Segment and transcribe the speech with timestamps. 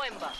[0.00, 0.32] Coimba.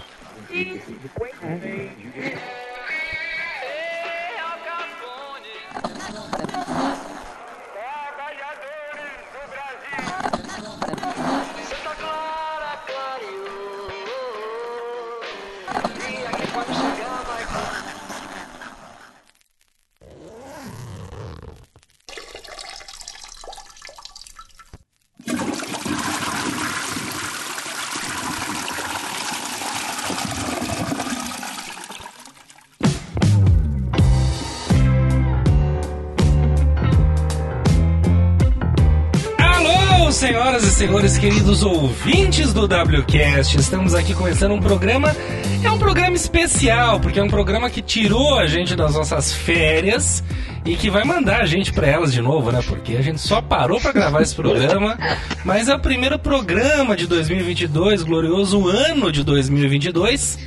[40.80, 45.14] Senhores, queridos ouvintes do WCast, estamos aqui começando um programa.
[45.62, 50.24] É um programa especial, porque é um programa que tirou a gente das nossas férias
[50.64, 52.62] e que vai mandar a gente pra elas de novo, né?
[52.66, 54.98] Porque a gente só parou pra gravar esse programa,
[55.44, 60.38] mas é o primeiro programa de 2022, glorioso ano de 2022.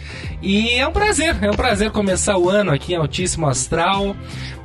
[0.44, 4.14] E é um prazer, é um prazer começar o ano aqui em Altíssimo Astral.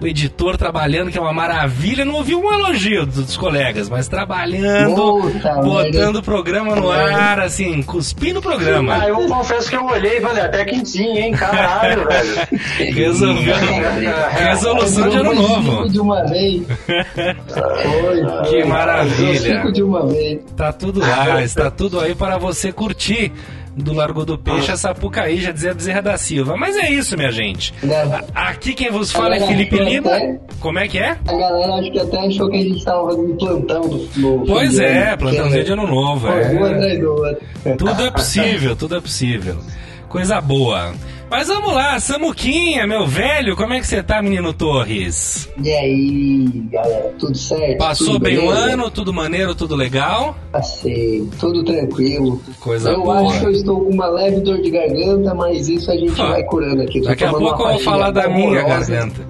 [0.01, 2.05] O editor trabalhando, que é uma maravilha.
[2.05, 7.81] Não ouvi um elogio dos colegas, mas trabalhando, Puta botando o programa no ar, assim,
[7.83, 9.03] cuspindo o programa.
[9.03, 11.33] Ah, eu confesso que eu olhei e falei, até quentinho, hein?
[11.33, 12.95] Caralho, velho.
[12.95, 14.31] Resolvendo.
[14.31, 15.89] Resolução de ano novo.
[15.89, 16.63] De uma vez.
[18.51, 19.71] Que maravilha.
[19.73, 20.41] De uma vez.
[20.57, 23.33] Tá tudo lá, está tudo aí para você curtir
[23.79, 26.57] do Largo do Peixe, a Sapucaí, já dizia Bezerra da Silva.
[26.57, 27.73] Mas é isso, minha gente.
[27.83, 27.97] Né?
[28.35, 30.11] A- Aqui quem vos fala é Felipe Lima.
[30.15, 31.17] até- Como é que é?
[31.27, 34.79] A galera acho que até achou que a gente tava fazendo plantão do, do Pois
[34.79, 36.29] é, plantãozinho que de ano novo.
[36.29, 36.97] É.
[36.99, 37.77] do outro.
[37.79, 39.57] Tudo é possível, tudo é possível.
[40.09, 40.93] Coisa boa.
[41.31, 45.47] Mas vamos lá, Samuquinha, meu velho, como é que você tá, menino Torres?
[45.63, 47.77] E aí, galera, tudo certo?
[47.79, 50.35] Passou Tudo bem o ano, tudo maneiro, tudo legal?
[50.51, 52.41] Passei, tudo tranquilo.
[52.61, 53.21] Coisa eu boa.
[53.29, 56.29] acho que eu estou com uma leve dor de garganta, mas isso a gente Ah.
[56.31, 57.03] vai curando aqui.
[57.03, 59.21] Tô Daqui a pouco eu vou falar da minha garganta.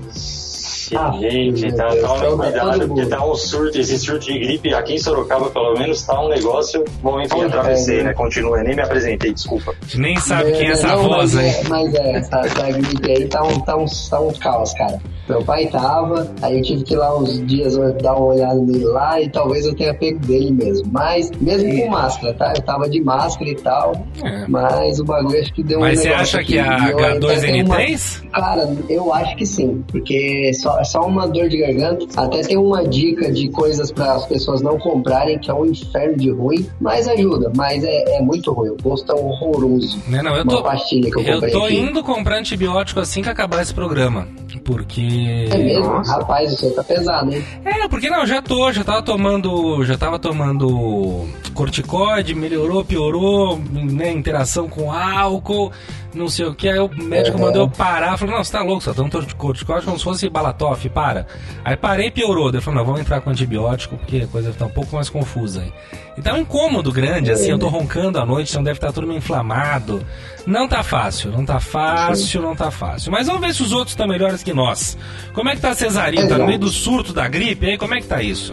[0.97, 3.99] Ah, Gente, meu tá, Deus, tome então tá cuidado, todo porque tá um surto, esse
[3.99, 6.85] surto de gripe aqui em Sorocaba, pelo menos, tá um negócio.
[7.03, 8.15] Bom, enfim, atravessei, é, né?
[8.15, 9.75] Continua, nem me apresentei, desculpa.
[9.95, 11.49] Nem sabe quem é essa não, voz mas aí.
[11.49, 15.01] É, mas é, tá, tá gripe aí, tá um, tá, um, tá um caos, cara.
[15.29, 18.85] Meu pai tava, aí eu tive que ir lá uns dias dar uma olhada nele
[18.85, 20.89] lá e talvez eu tenha pego dele mesmo.
[20.93, 22.53] Mas, mesmo com máscara, tá?
[22.57, 23.93] Eu tava de máscara e tal,
[24.25, 24.47] É.
[24.49, 26.91] mas o bagulho acho que deu um Mas você negócio acha que é a E
[26.91, 28.23] eu até tenho uma- H2N3?
[28.33, 32.07] Cara, eu acho que sim, porque é só, é só uma dor de garganta.
[32.17, 36.17] Até tem uma dica de coisas para as pessoas não comprarem, que é um inferno
[36.17, 37.51] de ruim, mas ajuda.
[37.57, 40.01] Mas é, é muito ruim, o gosto é horroroso.
[40.09, 41.77] Não, não, eu uma tô, pastilha que eu eu comprei tô aqui.
[41.77, 44.27] indo comprar antibiótico assim que acabar esse programa.
[44.65, 45.18] Porque.
[45.51, 46.03] É mesmo?
[46.03, 47.45] Rapaz, o seu tá pesado, hein?
[47.65, 49.85] É, porque não, já tô, já tava tomando.
[49.85, 54.13] Já tava tomando corticoide, melhorou, piorou, né?
[54.13, 55.73] Interação com álcool,
[56.15, 56.69] não sei o que.
[56.69, 57.45] Aí o médico Uhum.
[57.47, 60.89] mandou eu parar, falou, não, você tá louco, tá tomando corticoide como se fosse balatoff,
[60.89, 61.27] para.
[61.65, 62.51] Aí parei e piorou.
[62.51, 65.09] Daí eu falei, não, vamos entrar com antibiótico, porque a coisa tá um pouco mais
[65.09, 65.73] confusa aí.
[66.17, 69.07] Então é um incômodo grande, assim, eu tô roncando à noite, então deve estar tudo
[69.07, 70.05] meio inflamado.
[70.45, 73.13] Não tá fácil, não tá fácil, não tá fácil.
[73.13, 74.99] Mas vamos ver se os outros estão melhores que nós.
[75.33, 76.29] Como é que tá Cesarinho?
[76.29, 77.79] Tá no meio do surto da gripe aí?
[77.79, 78.53] Como é que tá isso?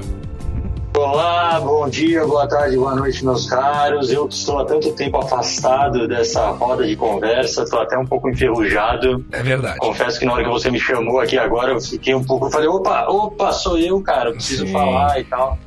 [1.07, 4.09] Olá, bom dia, boa tarde, boa noite, meus caros.
[4.09, 9.23] Eu estou há tanto tempo afastado dessa roda de conversa, estou até um pouco enferrujado.
[9.31, 9.77] É verdade.
[9.77, 12.47] Confesso que na hora que você me chamou aqui agora, eu fiquei um pouco.
[12.47, 14.73] Eu falei, opa, opa, sou eu, cara, preciso Sim.
[14.73, 15.59] falar e tal.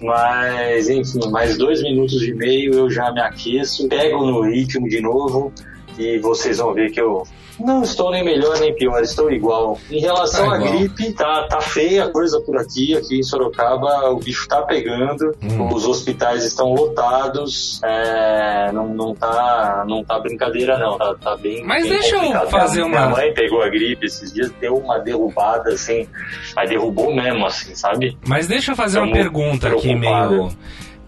[0.00, 5.00] Mas, enfim, mais dois minutos e meio eu já me aqueço, pego no ritmo de
[5.00, 5.52] novo
[5.98, 7.26] e vocês vão ver que eu
[7.58, 9.78] não estou nem melhor nem pior, estou igual.
[9.90, 10.72] Em relação Tá à igual.
[10.72, 15.34] gripe, tá, tá feia a coisa por aqui, aqui em Sorocaba o bicho tá pegando,
[15.42, 15.72] Hum.
[15.74, 21.64] os hospitais estão lotados, é, não, não, tá, não tá brincadeira não, tá, tá bem.
[21.64, 22.50] Mas bem deixa eu complicado.
[22.50, 26.06] fazer Minha uma- mãe pegou a gripe esses dias, deu uma derrubada assim,
[26.54, 28.16] mas derrubou mesmo assim, sabe?
[28.26, 30.50] Mas deixa eu fazer uma pergunta aqui meio.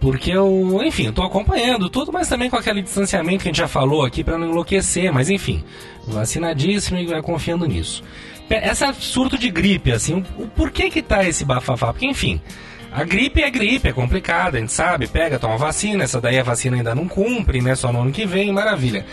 [0.01, 3.59] Porque eu, enfim, eu tô acompanhando tudo, mas também com aquele distanciamento que a gente
[3.59, 5.65] já falou aqui pra não enlouquecer, mas enfim,
[6.07, 8.03] vacinadíssimo e vai confiando nisso.
[8.49, 11.93] Essa surto de gripe, assim, o, o porquê que tá esse bafafá?
[11.93, 12.41] Porque, enfim,
[12.91, 16.43] a gripe é gripe, é complicada, a gente sabe, pega, toma vacina, essa daí a
[16.43, 17.75] vacina ainda não cumpre, né?
[17.75, 19.05] Só no ano que vem, maravilha.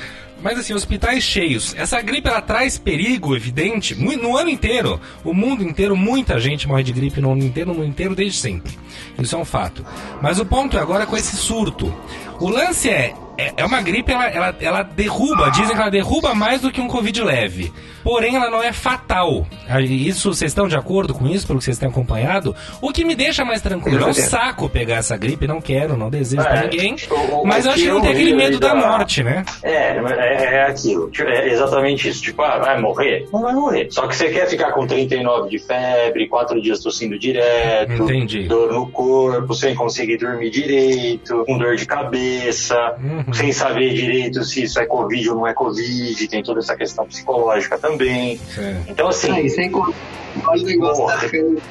[0.42, 1.74] Mas assim, hospitais cheios.
[1.78, 5.00] Essa gripe ela traz perigo evidente no ano inteiro.
[5.24, 8.38] O mundo inteiro, muita gente morre de gripe no ano inteiro, no mundo inteiro desde
[8.40, 8.78] sempre.
[9.18, 9.86] Isso é um fato.
[10.22, 11.94] Mas o ponto é agora com esse surto.
[12.40, 16.34] O lance é, é, é uma gripe, ela, ela, ela derruba, dizem que ela derruba
[16.34, 17.72] mais do que um Covid leve.
[18.04, 19.48] Porém, ela não é fatal.
[19.82, 22.56] Isso, vocês estão de acordo com isso, pelo que vocês têm acompanhado?
[22.80, 26.10] O que me deixa mais tranquilo é um saco pegar essa gripe, não quero, não
[26.12, 26.96] desejo pra É, ninguém.
[27.10, 29.44] o- o- Mas eu acho que não tem aquele medo da da- morte, né?
[29.64, 31.10] É, é, é aquilo.
[31.10, 32.22] Tipo, É exatamente isso.
[32.22, 33.28] Tipo, ah, vai morrer?
[33.34, 33.88] Não vai morrer.
[33.90, 38.44] Só que você quer ficar com 39 de febre, quatro dias tossindo direto, Entendi.
[38.44, 43.25] dor no corpo, sem conseguir dormir direito, com dor de cabeça, Uhum.
[43.34, 47.06] Sem saber direito se isso é Covid ou não é Covid, tem toda essa questão
[47.06, 48.40] psicológica também.
[48.58, 48.76] É.
[48.88, 49.94] Então, assim, Aí, sem o
[50.64, 51.62] negócio tá ficando.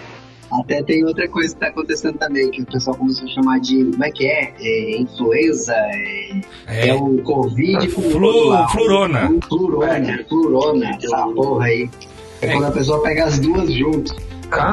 [0.61, 3.85] Até tem outra coisa que tá acontecendo também, que o pessoal começou a chamar de.
[3.87, 4.53] Como é que é?
[4.61, 6.31] É influenza, é,
[6.69, 6.89] É.
[6.91, 8.11] é o Covid com Flu-
[8.69, 8.69] flurona.
[9.49, 11.91] Flurona, flurona, essa porra aí.
[12.41, 12.53] É, É.
[12.53, 14.15] quando a pessoa pega as duas juntas.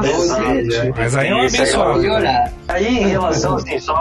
[0.02, 1.98] Seja, Mas aí é um abençoado.
[1.98, 2.52] melhorar.
[2.68, 3.94] Aí, em relação, assim, só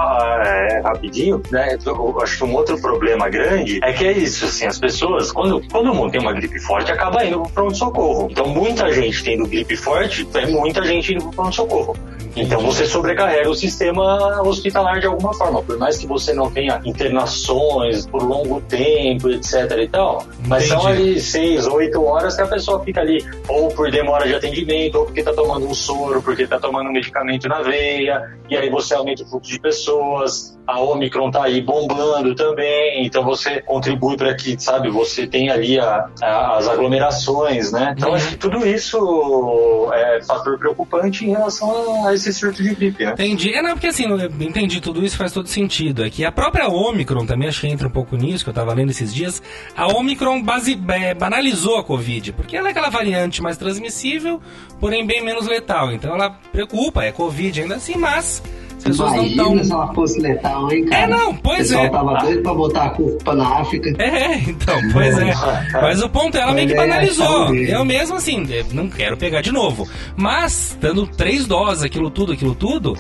[0.46, 1.78] é, rapidinho, né?
[1.86, 5.62] Eu acho que um outro problema grande é que é isso, assim, as pessoas, quando,
[5.72, 8.28] quando o mundo tem uma gripe forte, acaba indo pro pronto-socorro.
[8.32, 11.98] Então, muita gente tendo gripe forte, é muita gente indo pro pronto-socorro.
[12.36, 16.80] Então, você sobrecarrega o sistema hospitalar de alguma forma, por mais que você não tenha
[16.86, 20.26] internações por longo tempo, etc e tal.
[20.48, 21.02] Mas são Entendi.
[21.12, 25.06] ali seis, oito horas que a pessoa fica ali, ou por demora de atendimento, ou
[25.06, 28.94] porque tá tomando um soro, porque tá tomando um medicamento na veia, e aí você
[28.94, 34.34] aumenta o fluxo de pessoas, a Omicron tá aí bombando também, então você contribui para
[34.36, 37.94] que, sabe, você tenha ali a- a- as aglomerações, né?
[37.98, 38.16] Então Uhum.
[38.16, 43.12] acho que tudo isso é fator preocupante em relação a esse surto de gripe, né?
[43.14, 43.54] Entendi.
[43.54, 44.06] É, não, porque assim,
[44.40, 46.04] entendi tudo isso, faz todo sentido.
[46.06, 48.74] É que a própria Omicron também, acho que entra um pouco nisso, que eu tava
[48.74, 49.42] lendo esses dias.
[49.76, 54.40] A Omicron base, é, banalizou a Covid, porque ela é aquela variante mais transmissível,
[54.80, 55.92] porém bem menos letal.
[55.92, 58.42] Então ela preocupa, é Covid ainda assim, mas
[58.82, 59.64] as pessoas não Imagina estão.
[59.64, 61.04] se ela fosse letal, hein, cara?
[61.04, 61.90] É, não, pois o pessoal é.
[61.90, 64.04] tava doido pra botar a culpa na África.
[64.04, 65.34] É, então, pois é.
[65.74, 67.54] Mas o ponto é, ela meio que Olha, banalizou.
[67.56, 69.88] Eu mesmo, assim, não quero pegar de novo.
[70.16, 72.98] Mas, dando três doses, aquilo tudo, aquilo tudo,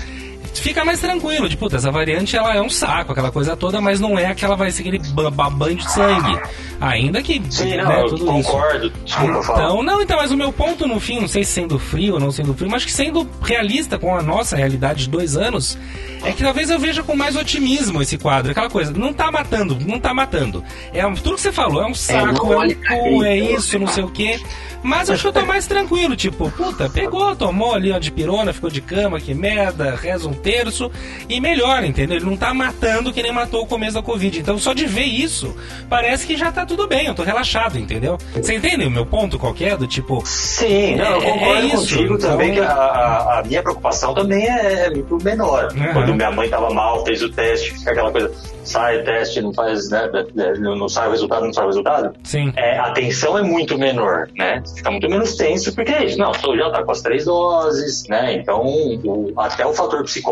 [0.53, 1.48] fica mais tranquilo.
[1.48, 4.56] De puta, essa variante ela é um saco, aquela coisa toda, mas não é aquela
[4.56, 6.39] vai ser aquele ba- ba- banho de sangue.
[6.80, 7.42] Ainda que.
[7.50, 8.50] Sim, não, né, eu tudo isso.
[8.51, 8.92] concordo.
[9.06, 9.63] Desculpa falar.
[9.63, 12.19] Então, não, então, mas o meu ponto no fim, não sei se sendo frio ou
[12.19, 15.77] não sendo frio, mas que sendo realista com a nossa realidade de dois anos,
[16.24, 18.51] é que talvez eu veja com mais otimismo esse quadro.
[18.51, 20.63] Aquela coisa, não tá matando, não tá matando.
[20.94, 23.77] É tudo que você falou, é um saco, não é, olhe um cu, é isso,
[23.77, 24.39] não sei o quê.
[24.83, 28.09] Mas eu acho que eu tô mais tranquilo, tipo, puta, pegou, tomou ali ó, de
[28.12, 30.91] pirona, ficou de cama, que merda, reza um terço
[31.29, 32.17] e melhora, entendeu?
[32.17, 34.39] Ele não tá matando que nem matou o começo da Covid.
[34.39, 35.55] Então só de ver isso,
[35.89, 38.17] parece que já tá tudo bem, eu tô relaxado, entendeu?
[38.35, 39.77] Você entende o meu ponto qualquer?
[39.77, 43.39] Do tipo, Sim, não, eu É- concordo é isso, contigo então- também que a, a-
[43.39, 45.69] a minha preocupação também é, é muito menor.
[45.75, 45.93] Uhum.
[45.93, 48.31] Quando minha mãe tava mal, fez o teste, fica aquela coisa,
[48.63, 52.13] sai teste, não faz, né, né, não não sai o resultado, não sai o resultado.
[52.23, 52.51] sim.
[52.55, 54.61] É, a tensão é muito menor, né?
[54.75, 56.17] Fica muito menos tenso, porque é isso.
[56.17, 58.33] Não, já tá com as três doses, né?
[58.33, 60.31] Então, o- até o fator psicológico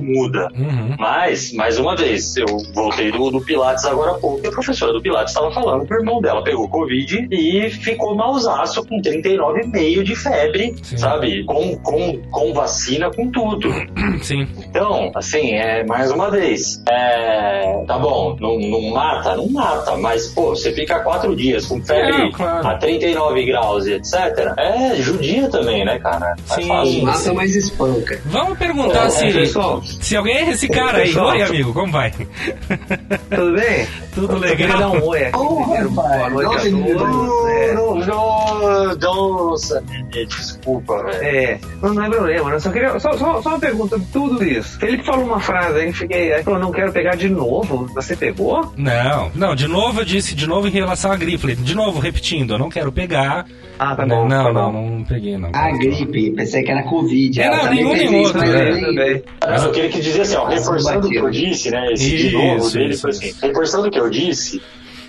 [0.00, 0.48] muda.
[0.56, 0.94] Uhum.
[0.98, 4.92] Mas, mais uma vez, eu voltei do, do Pilates agora há pouco e a professora
[4.92, 10.02] do Pilates estava falando que o irmão dela pegou Covid e ficou malzaço com 39,5
[10.02, 10.96] de febre, Sim.
[10.96, 11.44] sabe?
[11.44, 13.68] Com, com, com vacina, com tudo.
[14.22, 14.46] Sim.
[14.68, 19.36] Então, assim, é, mais uma vez, é, tá bom, não, não mata?
[19.36, 22.66] Não mata, mas, pô, você fica quatro dias com febre Não, claro.
[22.66, 24.14] a 39 graus e etc.
[24.56, 26.36] É judia também, né, cara?
[26.48, 26.68] Não é Sim.
[26.68, 27.02] fácil.
[27.02, 28.20] Mata, mas espanca.
[28.26, 29.82] Vamos perguntar É, se, pessoal.
[29.82, 31.08] se alguém é esse cara aí.
[31.08, 31.28] Pessoal.
[31.28, 32.10] Oi, amigo, como vai?
[32.10, 33.86] Tudo bem?
[34.14, 34.94] Tudo Eu queria dar legal?
[34.96, 35.36] um oi aqui.
[35.36, 35.90] Ô, primeiro.
[35.90, 38.06] Boa noite nossa, a todos.
[38.06, 40.94] Não, não, nossa, desculpa.
[41.20, 42.58] É, não, não é problema, né?
[42.58, 44.78] Só, queria, só, só, só uma pergunta de tudo isso.
[44.84, 47.86] Ele falou uma frase aí, fiquei, aí falou, não quero pegar de novo.
[47.94, 48.72] Você pegou?
[48.76, 51.38] Não, não, de novo eu disse, de novo em relação à gripe.
[51.38, 53.46] Falei, De novo, repetindo, eu não quero pegar.
[53.82, 54.28] Ah, tá não, bom.
[54.28, 54.90] não, tá não, bom.
[54.98, 55.48] não peguei, não.
[55.54, 57.40] A gripe, pensei que era Covid.
[57.40, 58.72] É, Ela não, também nenhum nem isso, outro, mas é.
[58.74, 59.22] nem- Também.
[59.40, 61.92] Mas eu queria que dizer assim, ó, reforçando o que eu disse, né?
[61.94, 63.38] Esse de novo Isso, dele isso, foi assim, isso.
[63.46, 64.60] reforçando o que eu disse,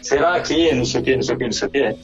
[0.01, 1.96] será que não sei o que, não sei o que, não sei o que?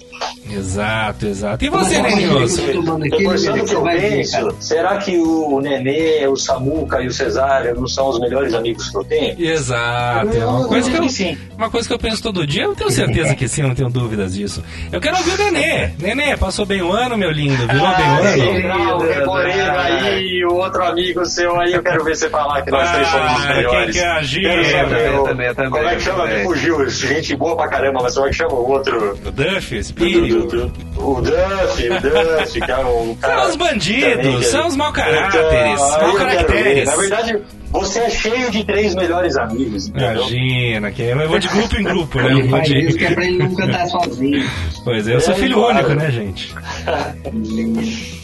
[0.50, 1.66] Exato, exato.
[1.66, 2.62] E você, Nenilson?
[2.62, 7.76] eu Reforçando o que eu penso, será que o Nenê, o Samuca e o Cesário
[7.76, 9.36] não são os melhores amigos que eu tenho?
[9.40, 12.90] Exato, é uma coisa que eu, uma coisa que eu penso todo dia, eu tenho
[12.92, 14.64] certeza que sim, eu não tenho dúvidas disso.
[14.92, 15.92] Eu quero ouvir o Nenê.
[16.00, 17.68] Nenê, passou bem o ano, meu lindo?
[17.68, 19.24] Virou Ah, bem o ano?
[19.24, 22.90] O Moreno aí, o outro amigo seu aí, eu quero ver você falar que nós
[22.92, 23.84] três somos os Ah, melhores.
[23.84, 24.50] quem que é a Gina?
[24.50, 26.26] Quero saber Também, o- também, também, Como é que chama?
[26.28, 29.12] Me fugiu, gente boa pra caramba, mas como é que chama o outro?
[29.26, 30.48] O Duff, Do- Espírito.
[30.48, 30.74] do- do-
[31.10, 33.40] O Duff, o Duff, que é o cara.
[33.42, 36.86] São os bandidos, também, que- são os mau caráteres, Então, mau caracteres.
[36.86, 37.42] Na verdade,
[37.72, 40.14] você é cheio de três melhores amigos, entendeu?
[40.14, 42.32] Imagina, que eu vou de grupo em grupo, né?
[42.32, 44.50] Ele faz isso que é pra ele nunca estar sozinho.
[44.84, 45.78] Pois é, eu sou É, filho claro.
[45.78, 46.54] único, né, gente?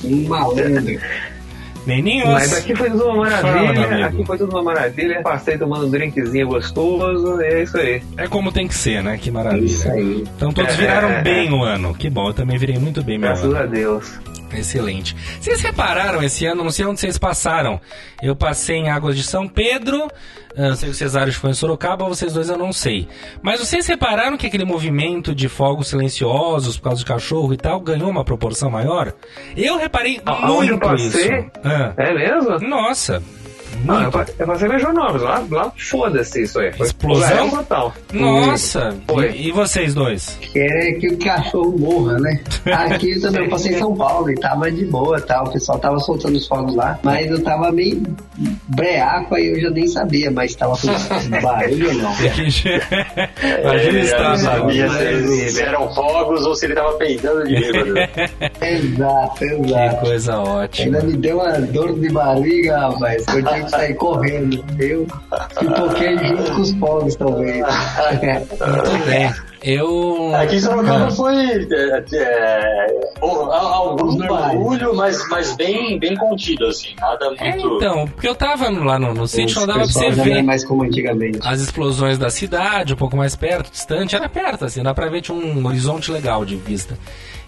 [0.04, 1.00] Um malandro.
[1.86, 2.30] Meninos.
[2.30, 5.22] Mas aqui foi tudo uma maravilha, aqui foi tudo uma maravilha.
[5.22, 8.02] Passei tomando um drinkzinho gostoso, e é isso aí.
[8.18, 9.18] É como tem que ser, né?
[9.18, 9.92] Que Isso maravilha.
[9.92, 10.24] aí.
[10.36, 11.22] Então todos É, viraram é, é.
[11.22, 11.94] bem o ano.
[11.94, 13.58] Que bom, eu também virei muito bem meu Graças ano.
[13.58, 14.20] a Deus.
[14.56, 15.16] Excelente.
[15.40, 17.80] Vocês repararam esse ano, não sei onde vocês passaram.
[18.22, 20.08] Eu passei em Águas de São Pedro,
[20.56, 23.08] ah, não sei se o Cesário foi em Sorocaba, vocês dois eu não sei.
[23.42, 27.80] Mas vocês repararam que aquele movimento de fogos silenciosos por causa de cachorro e tal
[27.80, 29.14] ganhou uma proporção maior?
[29.58, 31.18] Eu reparei eu muito isso.
[31.18, 31.46] passei?
[31.64, 32.60] Ah, É mesmo?
[32.68, 33.22] nossa.
[33.84, 34.14] Não, eu, Muito.
[34.14, 36.72] pa- eu passei na Joanópolis, lá, lá foda-se isso aí.
[36.74, 37.28] Foi Explosão?
[37.30, 37.94] Explosão total.
[38.14, 38.96] Nossa.
[39.08, 39.32] Foi.
[39.32, 40.38] E, e vocês dois?
[40.54, 42.40] Quer que o cachorro morra, né?
[42.66, 45.44] Aqui também eu passei em São Paulo e tava de boa, tá?
[45.44, 48.02] O pessoal tava soltando os fogos lá, mas eu tava meio
[48.70, 50.88] breaco, aí eu já nem sabia, mas tava com
[51.42, 52.14] barulho ou não.
[53.64, 57.94] Imagina não estar sabia se, se eram fogos ou se ele tava peidando de bêbado.
[58.62, 59.96] Exato, Que exato.
[60.06, 60.86] coisa ótima.
[60.98, 63.26] Ainda me deu uma dor de barriga, rapaz.
[63.26, 64.64] que Eu tive que sair correndo.
[64.80, 65.08] Eu
[65.60, 67.58] pipoquei junto com os fogos, talvez.
[67.58, 69.34] Muito bem.
[69.64, 70.36] Eu.
[70.36, 71.12] Aqui em Sorocaba Ah.
[71.12, 72.88] foi é, é,
[73.22, 77.42] algum barulho, mas, mas bem, bem contido, assim, nada muito.
[77.44, 80.42] É, então, porque eu tava lá no, no sítio, não dava pra você é ver
[80.44, 81.40] mais como antigamente.
[81.48, 85.22] as explosões da cidade, um pouco mais perto, distante, era perto, assim, dá pra ver,
[85.22, 86.98] tinha um horizonte legal de vista.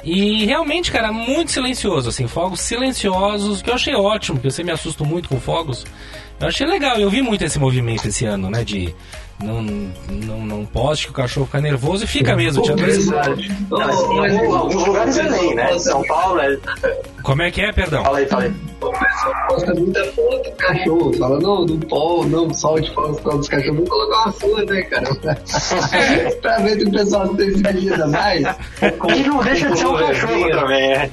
[0.05, 4.65] E realmente, cara, muito silencioso, assim, fogos silenciosos, que eu achei ótimo, porque eu sempre
[4.65, 5.83] me assusto muito com fogos.
[6.39, 8.93] Eu achei legal, eu vi muito esse movimento esse ano, né, de
[9.39, 12.63] não, não, não poste que o cachorro fica nervoso e fica mesmo.
[12.63, 13.05] Tinha dois...
[13.07, 15.77] Não, mas em alguns lugares é lei, né?
[15.77, 16.57] São Paulo é.
[17.21, 18.03] Como é que é, perdão?
[18.03, 18.53] Fala aí, fala aí.
[18.81, 21.13] O pessoal posta muita foto do cachorro.
[21.13, 23.75] Fala, não, não pode, não solte foto dos cachorros.
[23.75, 25.15] Vamos colocar uma sua, né, cara?
[26.41, 28.41] pra ver se o pessoal se sensibiliza mais.
[28.41, 31.09] E não deixa de ser um cachorro também, é.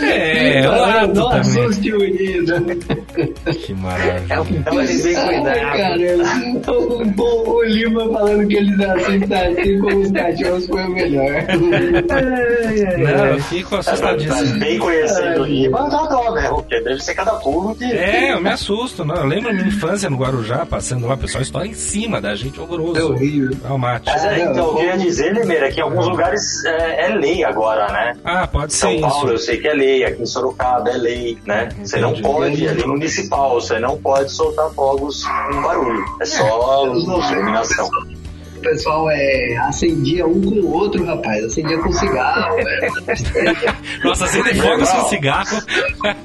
[0.00, 1.40] É, é um lado não também.
[1.40, 2.54] assuste o menino.
[3.52, 4.34] Que maravilha.
[4.34, 5.65] É então ele bem Ai, cuidado.
[5.72, 6.72] Caramba.
[6.72, 11.32] O, o, o Lima falando que eles aceitam assim como os cachorros foi o melhor.
[12.98, 14.58] Não, eu fico Tá assustadíssimo.
[14.58, 16.48] bem conhecendo o Lima, dá dó, né?
[16.48, 17.84] Porque deve ser cada pulo que.
[17.84, 19.16] É, eu me assusto, não.
[19.16, 22.60] Eu lembro minha infância no Guarujá, passando lá, o pessoal estoura em cima da gente,
[22.60, 22.98] horroroso.
[23.00, 23.56] É horrível.
[23.60, 24.10] Traumático.
[24.16, 27.86] Mas é, então, eu queria dizer, Limeira, que em alguns lugares é, é lei agora,
[27.92, 28.16] né?
[28.24, 29.46] Ah, pode ser São Paulo, eu isso.
[29.46, 31.68] sei que é lei, aqui em Sorocaba é lei, né?
[31.82, 32.22] Você não Entendi.
[32.22, 35.24] pode, ali municipal, você não pode soltar fogos
[35.56, 36.04] com barulho.
[36.20, 37.88] É só iluminação.
[38.56, 41.44] O pessoal é, acendia um com o outro, rapaz.
[41.44, 42.56] Acendia com cigarro.
[42.58, 44.04] é.
[44.04, 45.62] Nossa, acender fogos com cigarro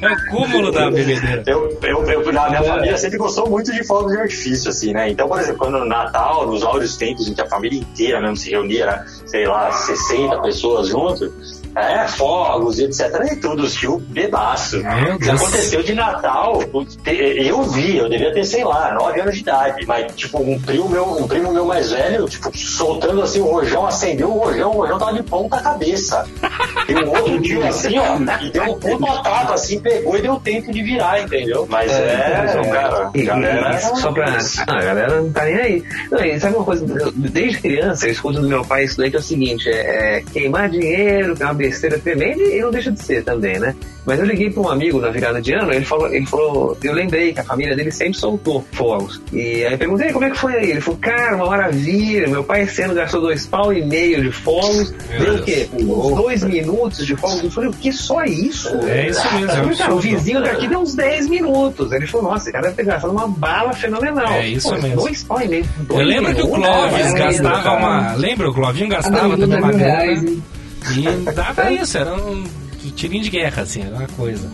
[0.02, 1.44] é o cúmulo da bebedeira.
[1.46, 5.10] Eu, eu, eu, na minha família sempre gostou muito de fogos de artifício, assim, né?
[5.10, 8.38] Então, por exemplo, quando no Natal, nos áureos tempos em que a família inteira mesmo
[8.38, 13.02] se reunia, era, sei lá, 60 pessoas juntos, é, fogos e etc.
[13.32, 14.78] E tudo, tio bebaço.
[14.78, 15.42] Meu Já Deus.
[15.42, 16.62] aconteceu de Natal,
[17.06, 20.90] eu vi, eu devia ter, sei lá, 9 anos de idade, mas, tipo, um primo
[20.90, 24.76] meu, um primo meu mais velho, tipo, soltando assim o rojão, acendeu o rojão, o
[24.78, 26.26] rojão tava de ponta cabeça.
[26.88, 30.36] E o outro tio assim, ó, e deu um puta tapa, assim, pegou e deu
[30.40, 31.66] tempo de virar, entendeu?
[31.70, 33.76] Mas é, o cara, E- e- galera.
[33.78, 34.26] isso só pra.
[34.68, 35.84] Ah, a galera não tá nem aí.
[36.12, 36.86] Não, e sabe uma coisa?
[37.00, 40.18] Eu- desde criança eu escuto do meu pai isso daí que é o seguinte: é,
[40.18, 43.76] é queimar dinheiro, que é uma besteira tremenda, e não deixa de ser também, né?
[44.06, 46.94] Mas eu liguei pra um amigo na virada de ano, ele falou, ele falou, eu
[46.94, 49.22] lembrei que a família dele sempre soltou fogos.
[49.32, 50.72] E aí eu perguntei como é que foi aí.
[50.72, 52.28] Ele falou, cara, uma maravilha.
[52.28, 54.94] Meu pai esse ano gastou dois pau e meio de fogos.
[55.12, 55.70] Meu Deu o quê?
[55.74, 57.44] Uns dois minutos de fogos.
[57.44, 57.92] Eu falei, o que?
[57.92, 58.70] Só isso?
[58.88, 61.92] É isso mesmo, é Eu cara, o vizinho daqui deu uns 10 minutos.
[61.92, 64.34] Ele falou, nossa, esse cara deve ter gastado uma bala fenomenal.
[64.34, 64.96] É isso Pô, mesmo.
[64.96, 65.66] Dois pau e meio.
[65.78, 68.14] Eu dois lembro que o Clóvis gastava uma.
[68.16, 68.50] Lembra?
[68.50, 70.42] O Clovinho gastava também uma grana.
[70.90, 72.44] E dava isso, era um
[72.96, 74.50] tirinho de guerra, assim, era uma coisa.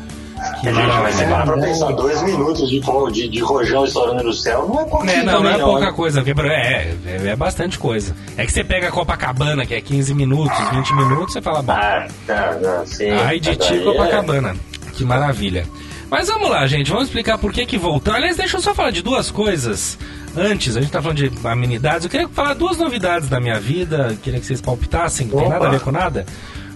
[0.62, 2.80] Que Gente, mas se parar pra pensar, dois minutos de,
[3.12, 5.92] de, de rojão estourando no céu, não é pouquinho É, não, não é pouca né?
[5.92, 8.16] coisa, é, é, é bastante coisa.
[8.38, 11.72] É que você pega a Copacabana, que é 15 minutos, 20 minutos, você fala, bom,
[11.74, 13.10] Ah, não, não, sim.
[13.10, 14.56] ai de ti aí é- Copacabana.
[14.94, 15.66] Que maravilha.
[16.10, 18.14] Mas vamos lá, gente, vamos explicar por que que voltou.
[18.14, 19.98] Aliás, deixa eu só falar de duas coisas.
[20.38, 24.16] Antes, a gente tá falando de amenidades, eu queria falar duas novidades da minha vida,
[24.22, 26.26] queria que vocês palpitassem, não tem nada a ver com nada.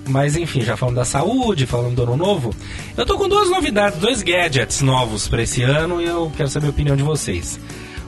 [0.07, 2.53] Mas enfim, já falando da saúde, falando do ano novo.
[2.97, 6.67] Eu tô com duas novidades, dois gadgets novos pra esse ano e eu quero saber
[6.67, 7.59] a opinião de vocês.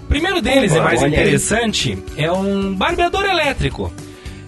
[0.04, 1.24] O primeiro deles Opa, e mais olha aí.
[1.24, 3.94] interessante é um barbeador elétrico.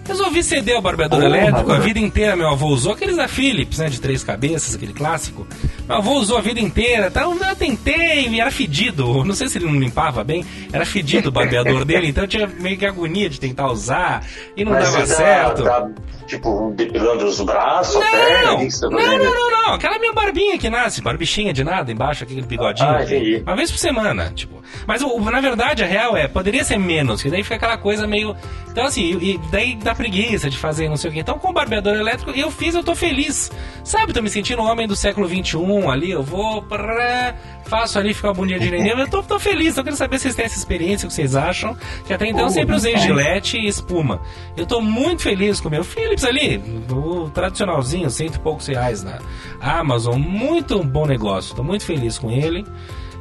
[0.06, 2.36] Resolvi ceder o barbeador Porra, elétrico, a vida inteira.
[2.36, 5.46] Meu avô usou, aqueles da Philips, né, de três cabeças, aquele clássico.
[5.88, 9.66] Meu avô usou a vida inteira, então eu tentei, era fedido, não sei se ele
[9.66, 13.38] não limpava bem, era fedido o barbeador dele, então eu tinha meio que agonia de
[13.40, 14.24] tentar usar,
[14.56, 15.62] e não Mas dava tá- certo.
[15.64, 15.88] Tá,
[16.26, 19.24] tipo, depilando os braços, a perna, Não, o que que você tá não, fazendo?
[19.24, 19.74] não, não, não.
[19.74, 22.88] Aquela minha barbinha que nasce, barbichinha de nada embaixo, aquele bigodinho.
[22.88, 23.42] Ah, entendi.
[23.46, 24.62] Uma vez por semana, tipo.
[24.86, 27.78] Mas o- o- na verdade, a real é, poderia ser menos, que daí fica aquela
[27.78, 28.36] coisa meio.
[28.70, 31.20] Então, assim, e daí dá preguiça de fazer não sei o quê.
[31.20, 33.50] Então, com o barbeador elétrico, eu fiz, eu tô feliz.
[33.84, 35.56] Sabe, tô me sentindo um homem do século XXI
[35.90, 36.62] ali, eu vou.
[36.62, 37.34] prá,
[37.66, 38.98] faço ali, fica uma bundinha de neném.
[38.98, 41.34] Eu tô, tô feliz, tô querendo saber se vocês têm essa experiência, o que vocês
[41.36, 41.76] acham.
[42.06, 44.20] Que até então eu sempre usei gilete e espuma.
[44.56, 49.02] Eu tô muito feliz com o meu Philips ali, o tradicionalzinho, cento e poucos reais
[49.02, 49.18] na
[49.60, 50.18] Amazon.
[50.18, 52.64] Muito bom negócio, tô muito feliz com ele.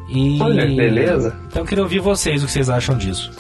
[0.07, 0.39] E...
[0.41, 1.35] Olha, beleza.
[1.47, 3.31] Então eu queria ouvir vocês o que vocês acham disso.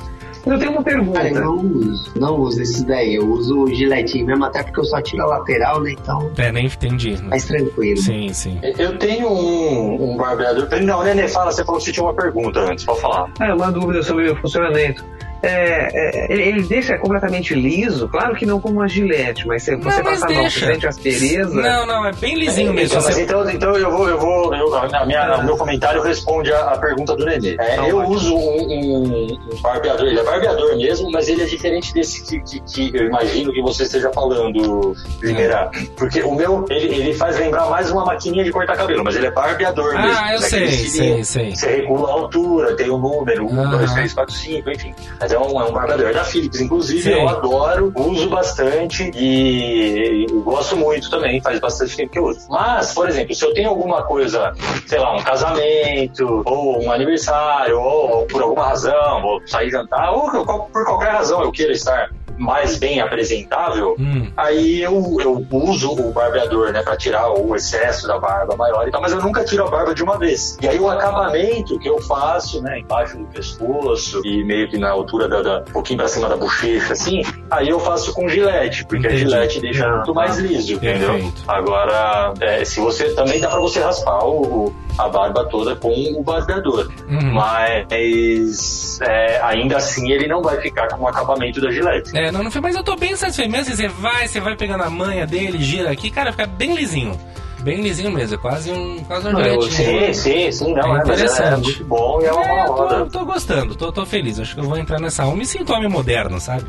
[0.45, 1.19] Eu tenho uma pergunta.
[1.19, 3.15] Cara, eu não uso, não uso esses daí.
[3.15, 5.91] Eu uso o giletinho mesmo, até porque eu só tiro a lateral, né?
[5.93, 7.21] Então, É, nem entendi.
[7.23, 7.97] mais tranquilo.
[7.97, 8.59] Sim, sim.
[8.77, 10.67] Eu tenho um, um barbeador.
[10.81, 13.29] Não, Nenê, fala, você falou que você tinha uma pergunta antes, pode falar.
[13.39, 15.03] Ah, uma dúvida sobre o funcionamento.
[15.45, 20.01] É, é, ele- deixa completamente liso, claro que não como uma gilete, mas se você
[20.01, 20.59] Não, mas passar a mão, deixa.
[20.59, 21.61] você sente aspereza.
[21.61, 22.97] Não, não, é bem lisinho mesmo.
[22.97, 26.01] Então, mas Você- então, então eu vou, eu vou, eu, a minha, o meu comentário
[26.01, 27.55] responde a, a pergunta do Nenê.
[27.59, 28.15] É, Então, eu ótimo.
[28.15, 32.39] uso um, um- um barbeador, ele é barbeador mesmo, mas ele é diferente desse que,
[32.41, 32.59] que,
[32.91, 35.69] que eu imagino que você esteja falando, Limeira.
[35.97, 39.27] Porque o meu, ele, ele faz lembrar mais uma maquininha de cortar cabelo, mas ele
[39.27, 40.25] é barbeador Ah, mesmo.
[40.33, 41.55] eu daquele sei, sei, sei.
[41.55, 43.77] Você regula a altura, tem o número, 1, Aham.
[43.77, 44.95] 2, 3, 4, 5, enfim.
[45.19, 46.59] Mas é um, é um barbeador da Philips.
[46.59, 47.13] Inclusive, Sei.
[47.13, 51.41] eu adoro, uso bastante e, e gosto muito também.
[51.41, 52.47] Faz bastante tempo que eu uso.
[52.49, 54.53] Mas, por exemplo, se eu tenho alguma coisa,
[54.87, 60.29] sei lá, um casamento, ou um aniversário, ou, por alguma razão, vou sair jantar, ou
[60.67, 64.31] por qualquer razão eu queira estar mais bem apresentável, Hum.
[64.35, 68.91] Aí eu, eu uso o barbeador, né, pra tirar o excesso da barba maior e
[68.91, 70.57] tal, mas eu nunca tiro a barba de uma vez.
[70.61, 74.89] E aí o acabamento que eu faço, né, embaixo do pescoço e meio que na
[74.91, 78.83] altura da, da- um pouquinho pra cima da bochecha, assim, aí eu faço com gilete,
[78.85, 79.15] porque Entendi.
[79.15, 81.13] a gilete deixa Ah, muito mais liso, entendeu?
[81.13, 81.43] Perfeito.
[81.47, 86.23] Agora, é, se você também dá pra você raspar o, a barba toda com o
[86.23, 87.33] barbeador, Uhum.
[87.33, 92.15] mas é, ainda assim ele não vai ficar com o acabamento da gilete.
[92.17, 93.51] É, não, não foi, mas eu tô bem satisfeito.
[93.51, 96.75] Mesmo assim, você vai, você vai pegando a manha dele, gira aqui, cara, fica bem
[96.75, 97.19] lisinho.
[97.61, 100.13] Bem lisinho mesmo, é quase um, quase um Não, eu giletinho.
[100.13, 101.63] Sim, sim, sim, não, É é, mas é, interessante.
[101.63, 104.39] muito bom e é uma É, tô, tô gostando, tô, tô feliz.
[104.39, 105.35] Acho que eu vou entrar nessa onda.
[105.37, 106.65] Me sinto homem moderno, sabe?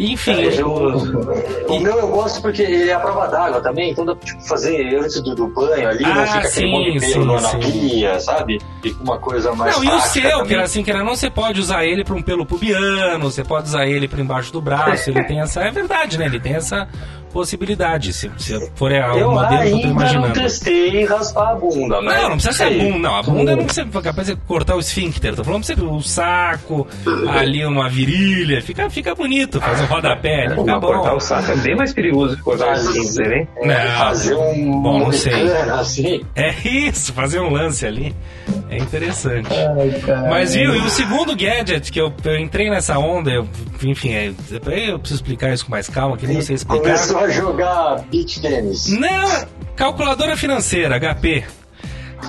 [0.00, 0.70] E, enfim, É, eu-
[1.68, 4.40] o meu eu gosto porque ele é a prova d'água também, então dá pra tipo,
[4.48, 7.34] fazer antes do, do banho ali, não Ah, fica sim, aquele monte de sim, pelo
[7.34, 7.58] na sim.
[7.58, 8.58] pia, sabe?
[8.82, 11.28] Fica uma coisa mais Não, e o seu, que era assim, que era não, você
[11.28, 15.10] pode usar ele para um pelo pubiano, você pode usar ele para embaixo do braço,
[15.10, 15.60] ele tem essa.
[15.62, 16.24] É verdade, né?
[16.24, 16.88] Ele tem essa
[17.30, 18.12] possibilidade.
[18.12, 20.32] Se, se for a- o Eu modelo que eu tô ainda não imaginando.
[20.34, 23.16] testei raspar a bunda, mas Não, não precisa ser a bunda, não.
[23.16, 25.34] A bunda não precisa capaz de cortar o esfíncter.
[25.34, 26.86] Tô falando pra você o saco,
[27.38, 28.60] ali uma virilha.
[28.62, 31.16] Fica, fica bonito, fazer um rodapé, fica cortar bom.
[31.16, 33.48] o saco é bem mais perigoso que cortar o esfíncter, hein?
[33.58, 35.50] É, Não, fazer um bom, não sei.
[35.52, 36.20] assim.
[36.34, 38.14] É isso, fazer um lance ali.
[38.68, 39.48] É interessante.
[39.52, 40.28] Ai.
[40.30, 43.48] Mas viu, e o segundo gadget que eu, eu entrei nessa onda, eu,
[43.82, 46.82] enfim, é, eu preciso explicar isso com mais calma, que nem sei explicar.
[46.84, 48.88] Começou a jogar beach tennis.
[48.88, 49.46] Não!
[49.76, 51.44] Calculadora financeira, HP.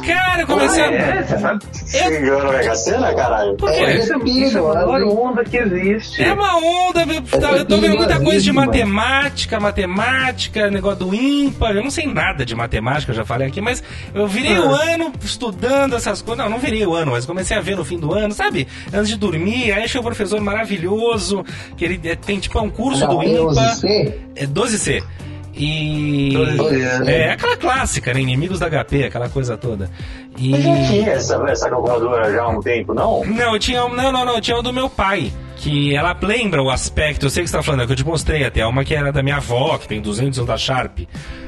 [0.06, 1.24] Cara, eu comecei É, a.
[1.24, 1.64] você sabe?
[1.72, 3.56] Você ganhou na Mega Sena, caralho?
[3.56, 3.92] Por É, quê?
[4.00, 6.24] Isso, isso é a maior onda que existe.
[6.24, 11.14] É uma onda, eu, tá- eu tô vendo muita coisa de matemática, matemática, negócio do
[11.16, 14.74] ímpar, eu não sei nada de matemática, eu já falei aqui, mas eu virei o
[14.74, 18.00] ano estudando essas coisas, não, não virei o ano, mas comecei a ver no fim
[18.00, 18.68] do ano, sabe?
[18.94, 21.44] Antes de dormir, aí achei um professor maravilhoso,
[21.78, 24.14] que ele é, tem tipo um curso Não, do tem ímpar, 11C?
[24.36, 25.04] é 12C.
[25.54, 26.32] E.
[26.34, 28.22] 12C, É aquela clássica, né?
[28.22, 29.90] Inimigos da HP, aquela coisa toda.
[30.38, 30.54] E.
[30.54, 33.26] Eu já tinha essa, essa calculadora já há um tempo, não?
[33.26, 33.82] Não, eu tinha.
[33.88, 35.32] Não, não, não, eu tinha um do meu pai.
[35.58, 38.06] Que ela lembra o aspecto, eu sei que você tá falando, é que eu te
[38.06, 41.02] mostrei até, uma que era da minha avó, que tem 200 da Sharp.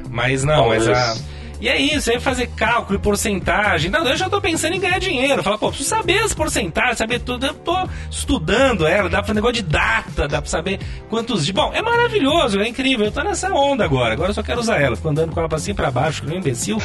[0.08, 1.16] Mas não, mas a.
[1.64, 3.90] E é isso, aí fazer cálculo e porcentagem.
[3.90, 5.42] Não, eu já tô pensando em ganhar dinheiro.
[5.42, 7.46] Fala, pô, preciso saber as porcentagens, saber tudo.
[7.46, 10.78] Eu tô estudando ela, dá pra fazer negócio de data, dá pra saber
[11.10, 11.56] quantos dias.
[11.56, 13.06] Bom, é maravilhoso, é incrível.
[13.06, 14.12] Eu tô nessa onda agora.
[14.12, 14.98] Agora eu só quero usar ela.
[14.98, 16.80] Fico andando com ela pra cima e pra baixo, que nem um imbecil.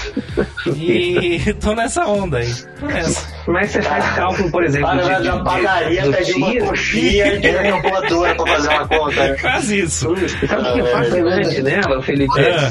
[0.77, 2.55] E tô nessa onda aí.
[2.79, 3.37] Tô nessa.
[3.49, 7.35] Mas você faz cálculo, por exemplo, Para de, de, de, padaria, do pede uma coxinha
[7.35, 9.37] e tira a calculadora pra fazer uma conta.
[9.41, 10.15] Quase isso.
[10.15, 12.41] E sabe o que é fascinante nela, Felipe?
[12.41, 12.71] É.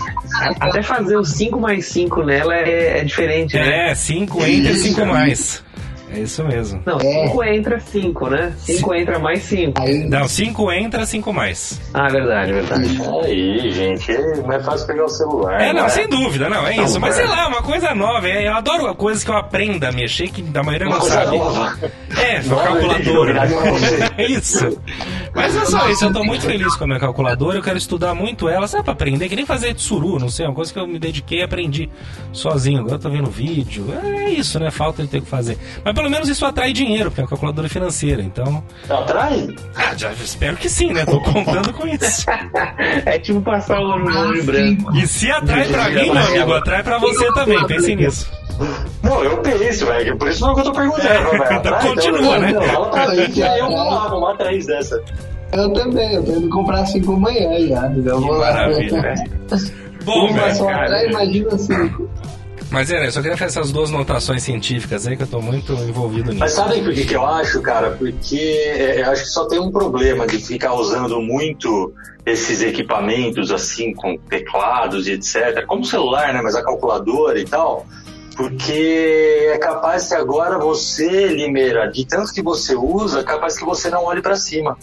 [0.61, 3.91] Até fazer o 5 mais 5 nela é, é diferente, né?
[3.91, 5.63] É, 5 entra e 5 mais.
[6.09, 6.81] É isso mesmo.
[6.85, 7.27] Não, É.
[7.27, 8.53] 5 entra 5, né?
[8.57, 9.81] 5 entra mais 5.
[9.81, 11.81] Aí, Não, 5 entra, 5 mais.
[11.93, 13.01] Ah, verdade, verdade.
[13.25, 15.59] Aí, gente, é mais fácil pegar o celular.
[15.61, 15.89] É, não, né?
[15.89, 16.99] sem dúvida, não, é isso.
[16.99, 18.27] Mas sei lá, uma coisa nova.
[18.27, 21.37] é, Eu adoro coisas que eu aprenda a mexer, que da maioria não sabe.
[21.37, 21.77] nova.
[22.17, 23.41] É, Nova calculadora.
[24.17, 24.81] É isso.
[25.35, 28.15] Mas é só isso, eu tô muito feliz com a minha calculadora, eu quero estudar
[28.15, 30.79] muito ela, sabe, pra aprender, que nem fazer tsuru, não sei, é uma coisa que
[30.79, 31.89] eu me dediquei e aprendi
[32.31, 32.79] sozinho.
[32.79, 34.71] Agora eu tô vendo vídeo, é isso, né?
[34.71, 35.57] Falta de ter que fazer.
[35.83, 38.63] Mas pelo menos isso atrai dinheiro, porque é uma calculadora financeira, então.
[38.87, 39.47] Atrai?
[39.75, 41.03] Ah, já espero que sim, né?
[41.05, 42.25] Tô contando com isso.
[43.05, 44.95] É tipo passar o nome de branco.
[44.95, 48.29] E se atrai pra mim, meu amigo, atrai pra você também, pense nisso.
[49.01, 50.17] Não, eu penso, velho.
[50.17, 51.07] Por isso não é que eu tô perguntando.
[51.07, 51.43] É, velho.
[51.59, 52.53] então Atrai, continua, né?
[52.53, 55.01] Fala pra mim que aí eu vou lá, vou uma três dessa.
[55.53, 57.91] eu também, eu tenho que comprar cinco amanhã já.
[58.05, 58.51] Eu vou lá.
[58.51, 59.15] Maravilha, né?
[60.05, 60.69] Bom, velho.
[60.69, 62.09] atrás, imagina cinco.
[62.69, 65.71] Mas é, né, só queria fazer essas duas notações científicas aí que eu tô muito
[65.73, 66.55] envolvido Mas nisso.
[66.55, 67.91] sabem por que, que eu acho, cara?
[67.91, 71.93] Porque é, eu acho que só tem um problema de ficar usando muito
[72.25, 75.65] esses equipamentos assim, com teclados e etc.
[75.65, 76.41] Como o celular, né?
[76.41, 77.85] Mas a calculadora e tal.
[78.35, 83.65] Porque é capaz que agora você, Limeira, de tanto que você usa, é capaz que
[83.65, 84.77] você não olhe pra cima.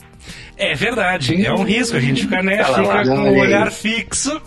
[0.57, 4.41] É verdade, é um risco a gente ficar, né, Tá com o olhar fixo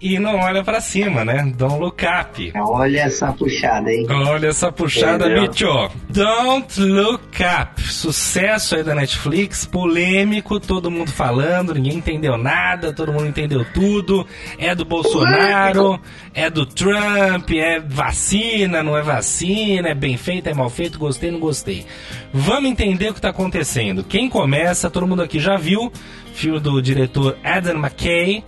[0.00, 1.52] e não olha pra cima, né?
[1.56, 2.52] Don't look up.
[2.54, 4.06] Olha essa puxada, hein?
[4.10, 5.28] Olha essa puxada?
[5.28, 5.90] Mitcho.
[6.08, 7.82] Don't Look Up.
[7.82, 14.26] Sucesso aí da Netflix, polêmico, todo mundo falando, ninguém entendeu nada, todo mundo entendeu tudo.
[14.58, 16.00] É do Bolsonaro,
[16.32, 21.30] é do Trump, é vacina, não é vacina, é bem feito, é mal feito, gostei,
[21.30, 21.86] não gostei.
[22.32, 24.04] Vamos entender o que tá acontecendo.
[24.04, 25.92] Quem começa, todo mundo aqui já viu,
[26.34, 28.44] filme do diretor Adam McKay,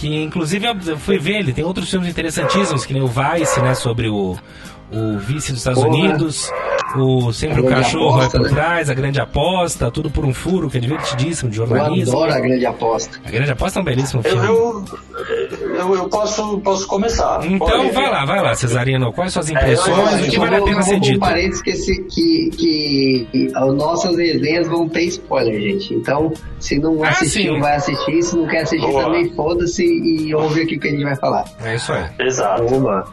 [0.00, 3.74] que inclusive eu fui ver, ele tem outros filmes interessantíssimos, que nem o Vice, né,
[3.74, 4.34] sobre o,
[4.90, 5.82] o vice dos Estados.
[5.82, 6.50] Unidos,
[6.96, 8.62] o Sempre A o Cachorro Aposta, vai por né?
[8.62, 12.16] trás, a grande aposta, tudo por um furo, que é divertidíssimo, de Eu jornalismo.
[12.16, 13.18] adoro a grande aposta.
[13.24, 14.46] A grande aposta é um belíssimo Eu, filme.
[14.46, 14.84] eu,
[15.78, 17.40] eu, eu posso, posso começar.
[17.44, 17.90] Então Pode.
[17.92, 19.12] vai lá, vai lá, Cesarino.
[19.12, 19.98] Quais suas eu impressões?
[20.14, 21.14] acho o que Eu vale a vou- pena eu ser dito?
[21.20, 25.94] com parênteses que, esse- que, que, que as nossas resenhas vão ter spoiler, gente.
[25.94, 28.22] Então, se não Ah, assistiu, vai assistir.
[28.22, 29.04] Se não quer assistir Boa.
[29.04, 31.44] também, foda-se e ouve aqui o que a gente vai falar.
[31.64, 32.04] É isso aí.
[32.20, 32.62] Exato.
[32.74, 33.04] Uma.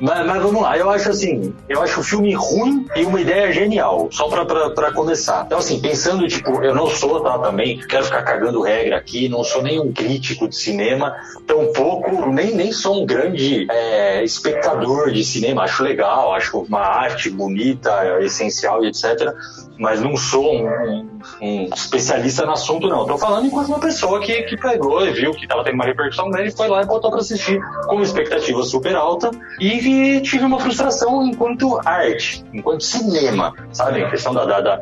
[0.00, 3.52] Mas, mas vamos lá, eu acho assim, eu acho o filme ruim e uma ideia
[3.52, 5.44] genial, só pra, pra, pra começar.
[5.46, 9.42] Então assim, pensando, tipo, eu não sou, tá, também, quero ficar cagando regra aqui, não
[9.42, 11.14] sou nenhum crítico de cinema,
[11.46, 17.30] tampouco, nem, nem sou um grande é, espectador de cinema, acho legal, acho uma arte
[17.30, 19.32] bonita, é, essencial e etc.,
[19.78, 21.08] mas não sou um,
[21.40, 23.04] um especialista no assunto, não.
[23.06, 26.30] Tô falando enquanto uma pessoa que, que pegou e viu que tava tendo uma repercussão
[26.30, 30.44] dele, foi lá e botou pra assistir com uma expectativa super alta e que tive
[30.44, 34.02] uma frustração enquanto arte, enquanto cinema, sabe?
[34.02, 34.80] A questão da, da, da-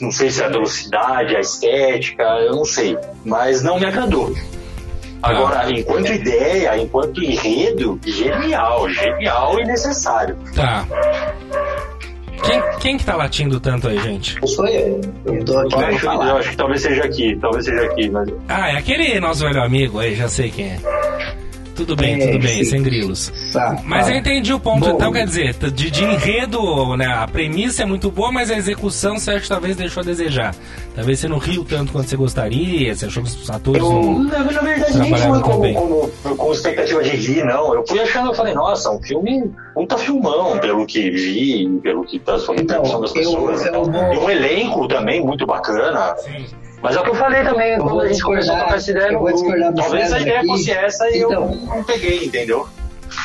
[0.00, 4.32] não sei se é a velocidade, a estética, eu não sei, mas não me agradou.
[5.22, 10.36] Agora, enquanto ideia, enquanto enredo, genial, genial e necessário.
[10.54, 10.84] Tá.
[12.46, 14.36] Quem, quem que tá latindo tanto aí, gente?
[14.40, 15.00] Eu sou eu.
[15.24, 16.32] Eu tô aqui Eu acho, eu falar.
[16.38, 19.98] acho que talvez seja aqui, talvez seja aqui, mas Ah, é aquele nosso velho amigo
[19.98, 20.78] aí, já sei quem é.
[21.76, 22.70] Tudo bem, É, tudo bem, sim.
[22.70, 23.30] sem grilos.
[23.52, 24.12] Tá, Mas tá.
[24.12, 24.80] eu entendi o ponto.
[24.88, 24.94] Bom.
[24.96, 27.06] Então, quer dizer, de, de enredo, né?
[27.06, 30.54] A premissa é muito boa, mas a execução você acha que talvez deixou a desejar.
[30.94, 34.18] Talvez você não riu tanto quanto você gostaria, você achou que os atores Eu- não.
[34.24, 35.74] Na, na verdade, nem foi como, também.
[35.74, 37.74] como, com expectativa de rir, não.
[37.74, 42.18] Eu fui achando, eu falei, nossa, um filme, puta filmão, pelo que vi, pelo que
[42.18, 43.66] tá a Então, repercussão das eu- pessoas.
[43.66, 43.84] eu tal.
[43.84, 46.16] vou- E um elenco também muito bacana.
[46.16, 46.46] Sim.
[46.86, 48.90] Mas é o que eu falei também, Eu quando a gente começou a trocar essa
[48.92, 50.46] ideia, eu vou não- discordar do talvez a ideia aqui.
[50.46, 51.46] fosse essa e eu Então.
[51.66, 52.68] não peguei, entendeu?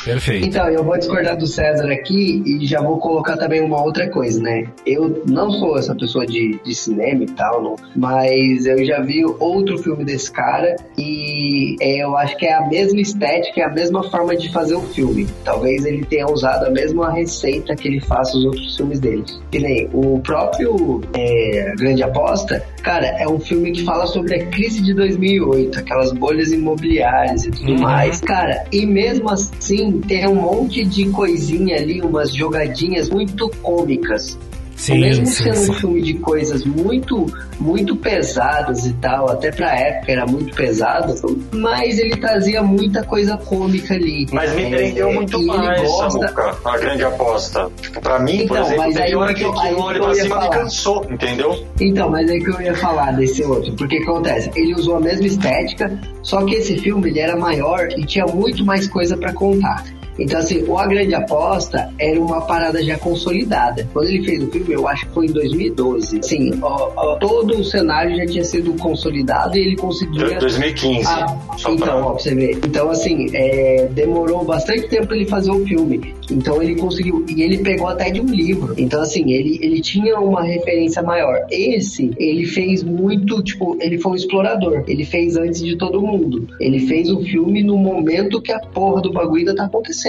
[0.05, 0.47] Perfeito.
[0.47, 4.41] Então, eu vou discordar do César aqui e já vou colocar também uma outra coisa,
[4.41, 4.65] né?
[4.85, 9.23] Eu não sou essa pessoa de, de cinema e tal, não, mas eu já vi
[9.39, 13.69] outro filme desse cara e é, eu acho que é a mesma estética, é a
[13.69, 15.27] mesma forma de fazer o filme.
[15.43, 19.23] Talvez ele tenha usado a mesma receita que ele faz os outros filmes dele.
[19.51, 24.45] Que nem o próprio é, Grande Aposta, cara, é um filme que fala sobre a
[24.47, 27.79] crise de 2008, aquelas bolhas imobiliárias e tudo Uhum.
[27.81, 28.19] mais.
[28.21, 29.70] Cara, e mesmo assim
[30.07, 34.37] tem um monte de coisinha ali, umas jogadinhas muito cômicas.
[34.81, 35.71] Sim, mesmo sim, sendo sim.
[35.71, 37.25] um filme de coisas muito,
[37.59, 41.13] muito pesadas e tal, até pra época era muito pesado,
[41.51, 44.25] mas ele trazia muita coisa cômica ali.
[44.31, 47.69] Mas me É, prendeu muito e ele mais, gosta- Samuca, a grande aposta.
[47.79, 49.99] Tipo, pra mim, por Então, exemplo, mas aí teve hora que que eu- eu olho
[49.99, 51.65] que pra cima me cansou, entendeu?
[51.79, 54.49] Então, mas é que eu ia falar desse outro, porque o que acontece?
[54.55, 58.65] Ele usou a mesma estética, só que esse filme ele era maior e tinha muito
[58.65, 59.83] mais coisa pra contar.
[60.19, 63.87] Então, assim, o A Grande Aposta era uma parada já consolidada.
[63.93, 66.19] Quando ele fez o filme, eu acho que foi em 2012.
[66.19, 71.07] Assim, ó, ó, todo o cenário já tinha sido consolidado e ele conseguia 2015.
[71.07, 71.25] ah,
[71.57, 72.57] só então, pra- ó, pra você ver.
[72.65, 76.13] Então, assim, é, demorou bastante tempo pra ele fazer o filme.
[76.29, 77.25] Então, ele conseguiu.
[77.27, 78.73] E ele pegou até de um livro.
[78.77, 81.45] Então, assim, ele, ele tinha uma referência maior.
[81.49, 84.83] Esse, ele fez muito, tipo, ele foi um explorador.
[84.87, 86.47] Ele fez antes de todo mundo.
[86.59, 90.00] Ele fez o filme no momento que a porra do bagulho ainda tá acontecendo.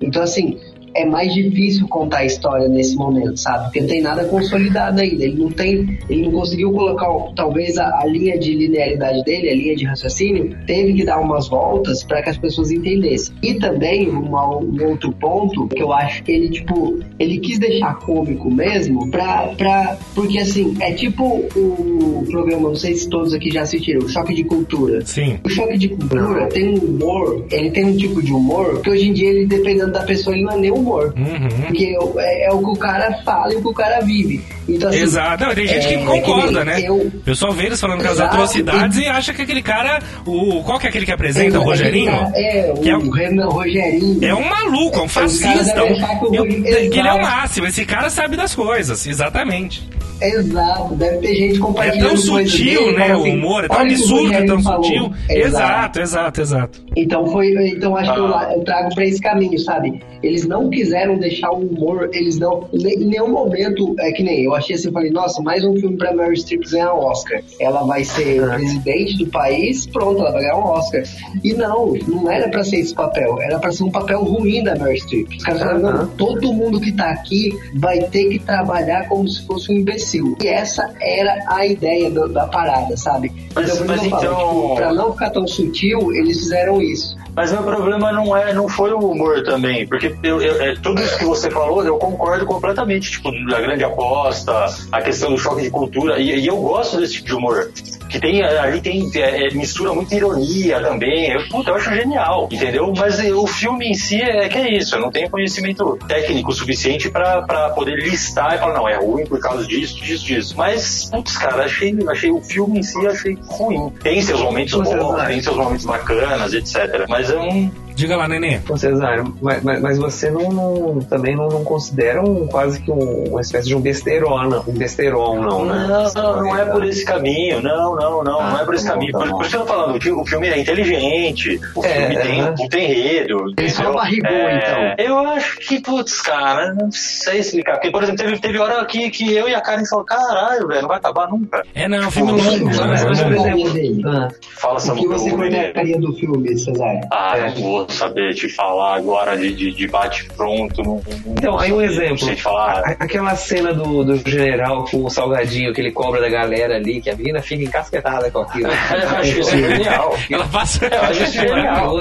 [0.00, 0.58] Então, assim.
[0.94, 3.64] É mais difícil contar a história nesse momento, sabe?
[3.64, 5.24] Porque não tem nada consolidado ainda.
[5.24, 9.54] Ele não tem, ele não conseguiu colocar, talvez a, a linha de linearidade dele, a
[9.54, 13.34] linha de raciocínio, teve que dar umas voltas para que as pessoas entendessem.
[13.42, 17.94] E também uma- um outro ponto que eu acho que ele tipo, ele quis deixar
[18.00, 21.24] cômico mesmo, pra, pra, porque assim é tipo
[21.56, 25.04] o programa, não sei se todos aqui já assistiram, o Choque de Cultura.
[25.04, 25.38] Sim.
[25.44, 29.08] O choque de cultura tem um humor, ele tem um tipo de humor que hoje
[29.08, 31.14] em dia, ele, dependendo da pessoa, ele não é nem humor.
[31.16, 31.48] Uhum.
[31.66, 34.42] Porque é, é o que o cara fala e o que o cara vive.
[34.74, 35.44] Então, assim, Exato.
[35.44, 36.80] Não, tem gente que é, concorda, que né?
[36.86, 38.34] eu- O pessoal vê eles falando com as Exato.
[38.34, 40.00] atrocidades e acha que aquele cara.
[40.26, 41.58] O, qual que é aquele que apresenta?
[41.58, 42.10] O Rogerinho?
[42.34, 44.24] É, o Que é um- Renan Rogerinho.
[44.24, 45.84] É um maluco, é um fascista.
[45.84, 46.46] um- que o eu-
[46.90, 47.66] que ele é o máximo.
[47.66, 49.88] Esse cara sabe das coisas, exatamente.
[50.22, 53.06] Exato, deve ter gente É compartilhando tão coisas sutil, dele, né?
[53.08, 54.84] fala O assim, humor é tão o que o absurdo, é tão falou.
[54.84, 55.12] sutil.
[55.30, 56.80] Exato, exato, exato.
[56.94, 58.52] Então foi, então acho que eu, Ah.
[58.54, 60.02] eu trago pra esse caminho, sabe?
[60.22, 64.54] Eles não quiseram deixar o humor, eles não, em nenhum momento, é que nem eu
[64.60, 67.40] achei assim, falei, nossa, mais um filme pra Meryl Streep ganhar um Oscar.
[67.58, 71.02] Ela vai ser presidente do país, pronto, ela vai ganhar um Oscar.
[71.42, 74.74] E não, não era pra ser esse papel, era pra ser um papel ruim da
[74.76, 75.28] Meryl Streep.
[75.36, 79.44] Os caras falaram, não, todo mundo que tá aqui vai ter que trabalhar como se
[79.46, 80.36] fosse um imbecil.
[80.42, 83.32] E essa era a ideia do- da parada, sabe?
[83.54, 87.16] Mas- isso mas eu falo, então- tipo, pra não ficar tão sutil, eles fizeram isso.
[87.34, 91.00] Mas meu problema não é, não foi o humor também, porque eu, eu- é, tudo
[91.00, 94.49] isso que você falou eu concordo completamente, tipo, a grande aposta,
[94.92, 97.70] a questão do choque de cultura, e, e eu gosto desse tipo de humor.
[98.08, 102.48] Que tem, ali tem, é, é, mistura muita ironia também, eu, puta, eu acho genial,
[102.50, 102.92] entendeu?
[102.96, 107.08] Mas o filme em si é que é isso, eu não tenho conhecimento técnico suficiente
[107.08, 110.54] pra, pra poder listar e falar, não, é ruim por causa disso, disso, disso.
[110.56, 113.90] Mas, putz, cara, achei, achei o filme em si, achei ruim.
[114.02, 117.06] Tem seus momentos bons, tem seus momentos bacanas, etc.
[117.08, 118.60] Mas é um, Diga lá, nenê.
[118.66, 122.90] Ô, Cesário, mas, mas, mas você não, não- também não, não considera um, quase que
[122.90, 125.86] um- uma espécie de um besteirona, um besteirão, não, né?
[125.86, 127.60] Não, não, não é por esse caminho.
[127.62, 129.12] Não, não, não, Ah, não é por esse tá bom, caminho.
[129.12, 131.88] tá Por, isso que eu tô falando, o fi- o filme é inteligente, o É,
[132.08, 132.54] filme tem aham.
[132.58, 133.44] um enredo.
[133.58, 134.56] Ele só barrigou, É,
[134.96, 135.04] então.
[135.06, 137.74] Eu acho que, putz, cara, não sei explicar.
[137.74, 140.80] Porque, por exemplo, teve, teve hora que, que eu e a Karen falou, caralho, velho,
[140.82, 141.62] não vai acabar nunca.
[141.74, 142.64] É, não, é um filme longo.
[142.66, 147.00] mas- por exemplo, ah, Fala, O que Samuel, você gostaria do filme, Cesário?
[147.12, 147.50] Ah, É.
[147.50, 151.02] não vou saber te falar agora de, de, de bate-pronto.
[151.26, 152.28] Então, aí um exemplo.
[152.46, 157.00] A- Aquela cena do, do general com o salgadinho que ele cobra da galera ali,
[157.00, 158.68] que a menina fica encasquetada com aquilo.
[159.02, 160.16] Eu acho isso genial.
[160.30, 160.86] Ela passa.
[160.86, 161.96] Eu acho isso genial.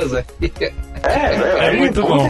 [1.04, 1.10] Maravilhoso.
[1.10, 2.30] É, velho, É muito bom.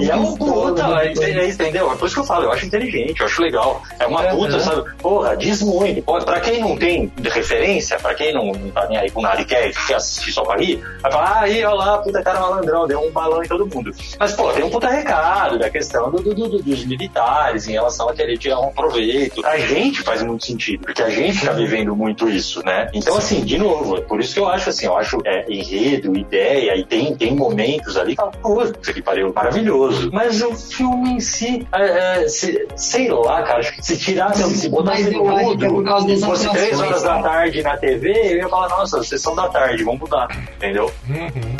[0.00, 1.92] E é um puta, é, entendeu?
[1.92, 3.82] É por isso que eu falo, eu acho inteligente, eu acho legal.
[3.98, 4.36] É uma Aham.
[4.36, 4.82] puta, sabe?
[4.98, 6.02] Porra, diz muito.
[6.02, 9.44] Pô, Pra quem não tem referência, pra quem não, tá nem aí com nada e
[9.44, 12.86] quer, quer assistir só pra rir, vai falar, ah, aí, olha lá, puta cara malandrão,
[12.86, 13.92] deu um balão em todo mundo.
[14.18, 18.08] Mas, pô, tem um puta recado da questão do, do- do- dos militares em relação
[18.08, 19.44] a querer tirar um proveito.
[19.46, 22.88] A gente faz muito sentido, porque a gente tá vivendo muito isso, né?
[22.92, 26.16] Então, assim, de novo, é por isso que eu acho assim, eu acho é, enredo,
[26.16, 30.10] ideia, e tem, tem momentos ali que fala, pô, isso aqui pariu maravilhoso.
[30.12, 34.40] Mas o filme em si, é, é, se- sei lá, cara, acho que se tirasse,
[34.40, 37.22] Então, se botasse mas eu acho que é por causa se fosse três horas da
[37.22, 40.90] tarde na TV, eu ia falar, nossa, sessão da tarde, vamos mudar, entendeu?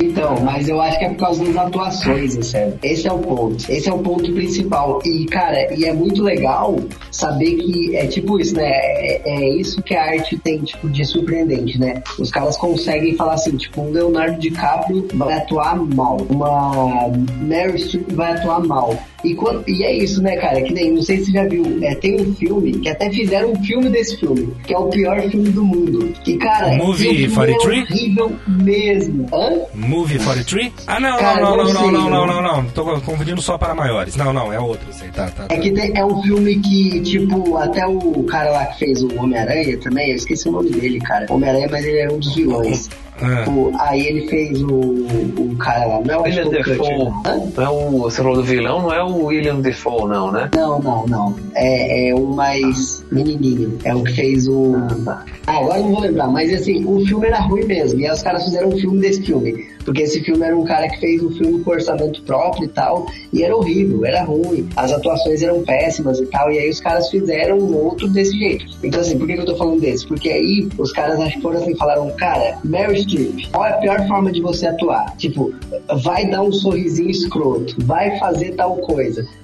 [0.02, 2.78] Então, mas eu acho que é por causa das atuações, sério.
[2.82, 3.56] Esse é o ponto.
[3.70, 5.00] Esse é o ponto principal.
[5.04, 6.76] E, cara, e é muito legal
[7.10, 8.68] saber que é tipo isso, né?
[8.70, 12.02] É, é isso que a arte tem, tipo, de surpreendente, né?
[12.18, 16.16] Os caras conseguem falar assim, tipo, um Leonardo DiCaprio vai atuar mal.
[16.28, 17.08] Uma
[17.42, 18.96] Mary Streep vai atuar mal.
[19.24, 20.60] E, quando, e é isso, né, cara?
[20.62, 23.52] Que nem, não sei se você já viu, é, tem um filme, que até fizeram
[23.52, 26.12] um filme desse filme, que é o pior filme do mundo.
[26.22, 27.78] Que, cara, Movie o filme 43?
[27.78, 29.26] é horrível mesmo.
[29.32, 29.50] Hã?
[29.74, 30.72] Movie 43?
[30.86, 32.42] Ah, não, Cara, não, não, não não, sei, não, não, não.
[32.42, 32.64] não, não.
[32.70, 34.16] Tô confundindo só para maiores.
[34.16, 34.86] Não, não, é outro.
[34.92, 35.46] Sei, tá, tá.
[35.48, 39.08] É que tem- é um filme que, tipo, até o cara lá que fez o
[39.20, 41.26] Homem-Aranha também, eu esqueci o nome dele, cara.
[41.30, 42.88] Homem-Aranha, mas ele era um dos vilões.
[43.18, 43.48] Ah.
[43.48, 46.48] O- aí ele fez o, o cara lá, não é o William.
[46.50, 47.08] Defoe.
[47.24, 47.50] Hã?
[47.56, 50.50] Não é o, você falou do vilão, não é o William Defoe, não, né?
[50.54, 51.36] Não, não, não.
[51.54, 53.78] É, é o mais menininho.
[53.84, 54.74] É o que fez o.
[55.06, 58.00] Ah, agora eu não vou lembrar, mas assim, o filme era ruim mesmo.
[58.00, 59.66] E aí os caras fizeram um filme desse filme.
[59.84, 63.06] Porque esse filme era um cara que fez um filme com orçamento próprio e tal.
[63.32, 64.68] E era horrível, era ruim.
[64.74, 66.50] As atuações eram péssimas e tal.
[66.50, 68.66] E aí os caras fizeram um outro desse jeito.
[68.82, 70.06] Então, assim, por que que eu tô falando desse?
[70.06, 73.76] Porque aí os caras acho que foram assim, falaram, cara, Meryl Streep, qual é a
[73.76, 75.16] pior forma de você atuar?
[75.16, 75.54] Tipo,
[76.02, 78.95] vai dar um sorrisinho escroto, vai fazer tal coisa.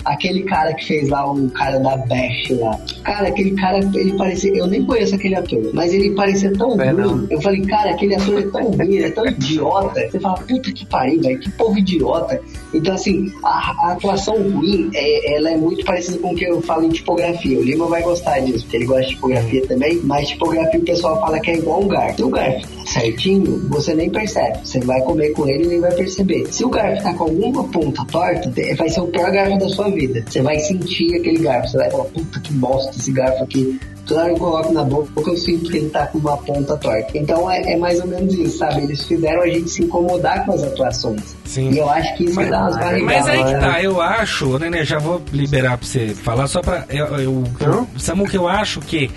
[0.04, 2.78] Aquele cara que fez lá um cara da Bash lá.
[3.04, 4.52] Cara, aquele cara, ele parecia.
[4.56, 7.16] Eu nem conheço aquele ator, mas ele parecia tão É, não.
[7.16, 7.26] ruim.
[7.30, 10.00] Eu falei, cara, aquele ator é tão ruim, ele é tão idiota.
[10.10, 12.40] Você fala, puta que pariu, velho, que povo idiota.
[12.74, 16.60] Então, assim, a, a atuação ruim, é, ela é muito parecida com o que eu
[16.62, 17.58] falo em tipografia.
[17.58, 21.20] O Lima vai gostar disso, porque ele gosta de tipografia também, mas tipografia o pessoal
[21.20, 22.16] fala que é igual um garfo.
[22.16, 24.58] Se o garfo tá certinho, você nem percebe.
[24.64, 26.46] Você vai comer com ele e nem vai perceber.
[26.52, 29.90] Se o garfo tá com alguma ponta torta, vai ser o pior garfo da sua
[29.90, 30.24] vida.
[30.26, 31.68] Você vai sentir aquele garfo.
[31.68, 33.78] Você vai falar, puta que bosta esse garfo aqui.
[34.05, 36.76] Toda hora que eu coloco na boca, eu sinto que ele tá com uma ponta
[36.76, 37.16] torta.
[37.16, 38.83] Então é, é mais ou menos isso, sabe?
[38.83, 41.37] Eles fizeram a gente se incomodar com as atuações.
[41.44, 41.70] Sim.
[41.70, 43.16] E eu acho que isso Mas, dá umas barrigadas.
[43.16, 43.61] mas aí que né?
[43.61, 46.85] tá, eu acho, né, já vou liberar pra você falar, só pra.
[46.88, 47.87] Eu, eu, Não?
[47.96, 49.09] Samu, que eu acho que.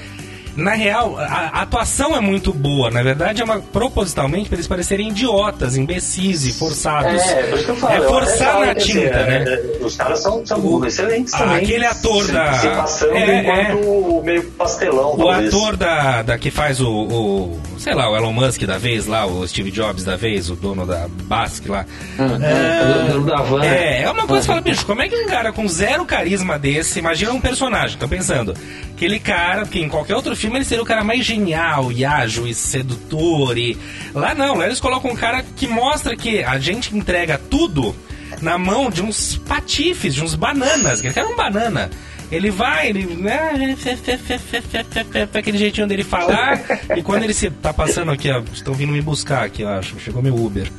[0.55, 2.89] Na real, a, a atuação é muito boa.
[2.89, 7.21] Na verdade, é uma propositalmente pra eles parecerem idiotas, imbecis e forçados.
[7.21, 7.93] É, por isso que eu falo.
[7.93, 9.45] É forçar na que, assim, tinta, é, né?
[9.81, 11.57] é, Os caras são, são O- excelentes ah, também.
[11.63, 15.53] aquele ator se, da- Se passando é, enquanto o meio pastelão, O talvez.
[15.53, 19.25] ator da, da que faz o, o, sei lá, o Elon Musk da vez lá,
[19.25, 21.85] o Steve Jobs da vez, o dono da Basque lá.
[22.17, 23.63] É, o dono da van.
[23.63, 26.57] É, é uma coisa que fala, bicho, como é que um cara com zero carisma
[26.57, 28.53] desse, imagina um personagem, tô pensando,
[28.95, 32.47] Aquele cara que em qualquer outro filme ele seria o cara mais genial e ágil
[32.47, 33.57] e sedutor.
[33.57, 33.77] E...
[34.13, 37.93] Lá não, lá eles colocam um cara que mostra que a gente entrega tudo
[38.41, 41.03] na mão de uns patifes, de uns bananas.
[41.03, 41.91] Ele era um banana.
[42.31, 43.05] Ele vai, ele.
[43.17, 43.75] Né,
[45.33, 46.61] aquele jeitinho dele falar.
[46.95, 47.49] e quando ele se.
[47.49, 48.41] Tá passando aqui, ó.
[48.53, 49.99] Estão vindo me buscar aqui, eu acho.
[49.99, 50.71] Chegou meu Uber.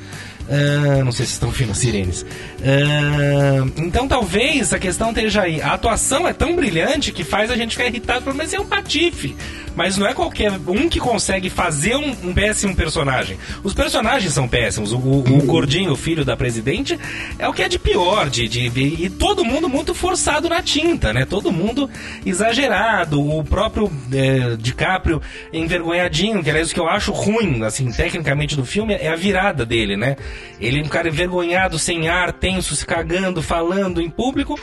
[0.49, 2.25] Ah, não sei se estão as sirenes.
[2.63, 5.61] Ah, então talvez a questão esteja aí.
[5.61, 9.37] A atuação é tão brilhante que faz a gente ficar irritado, menos é um patife.
[9.75, 13.37] Mas não é qualquer um que consegue fazer um, um péssimo personagem.
[13.63, 14.93] Os personagens são péssimos.
[14.93, 16.99] O, o, o gordinho, o filho da presidente,
[17.39, 18.31] é o que é de pior.
[18.31, 21.27] De, de, e todo mundo muito forçado na tinta, né?
[21.27, 21.91] Todo mundo
[22.25, 23.21] exagerado.
[23.21, 25.21] O próprio é, DiCaprio
[25.53, 29.67] envergonhadinho, que aliás o que eu acho ruim, assim, tecnicamente do filme, é a virada
[29.67, 30.17] dele, né?
[30.61, 34.59] Ele é um cara envergonhado, sem ar, tenso, se cagando, falando em público.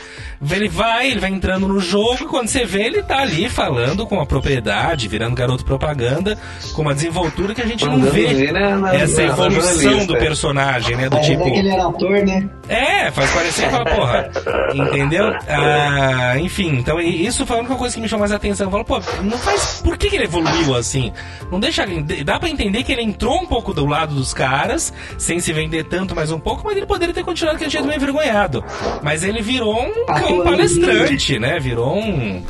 [0.50, 4.06] Ele vai, ele vai entrando no jogo, e quando você vê, ele tá ali falando
[4.06, 6.36] com a propriedade, virando garoto propaganda,
[6.74, 9.32] com uma desenvoltura que a gente não Mandando vê ver na- na- essa na- na
[9.32, 11.08] evolução do personagem, né?
[11.08, 11.46] Do tipo.
[11.46, 12.48] é que ele era ator, né?
[12.68, 14.30] É, faz parecer aquela porra.
[14.74, 15.32] Entendeu?
[15.48, 18.66] Ah, enfim, então isso foi a única coisa que me chamou mais a atenção.
[18.66, 19.80] Eu falo, pô, não faz.
[19.84, 21.12] Por que, que ele evoluiu assim?
[21.50, 21.84] Não deixa.
[22.24, 25.84] Dá pra entender que ele entrou um pouco do lado dos caras, sem se vender
[25.84, 28.62] tanto mais um pouco, mas ele poderia ter continuado que a gente meio envergonhado.
[29.02, 31.58] Mas ele virou um, um palestrante, né?
[31.58, 32.42] Virou um.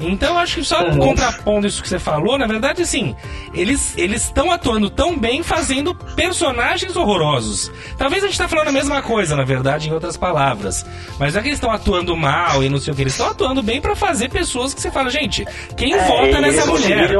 [0.00, 0.98] Então, acho que só Uhum.
[0.98, 3.14] contrapondo isso que você falou, na verdade, assim,
[3.52, 7.70] eles eles estão atuando tão bem fazendo personagens horrorosos.
[7.98, 10.84] Talvez a gente tá falando a mesma coisa, na verdade, em outras palavras.
[11.18, 13.28] Mas não é que eles estão atuando mal e não sei o que, eles estão
[13.28, 15.44] atuando bem pra fazer pessoas que você fala, gente,
[15.76, 17.10] quem É, vota nessa mulher?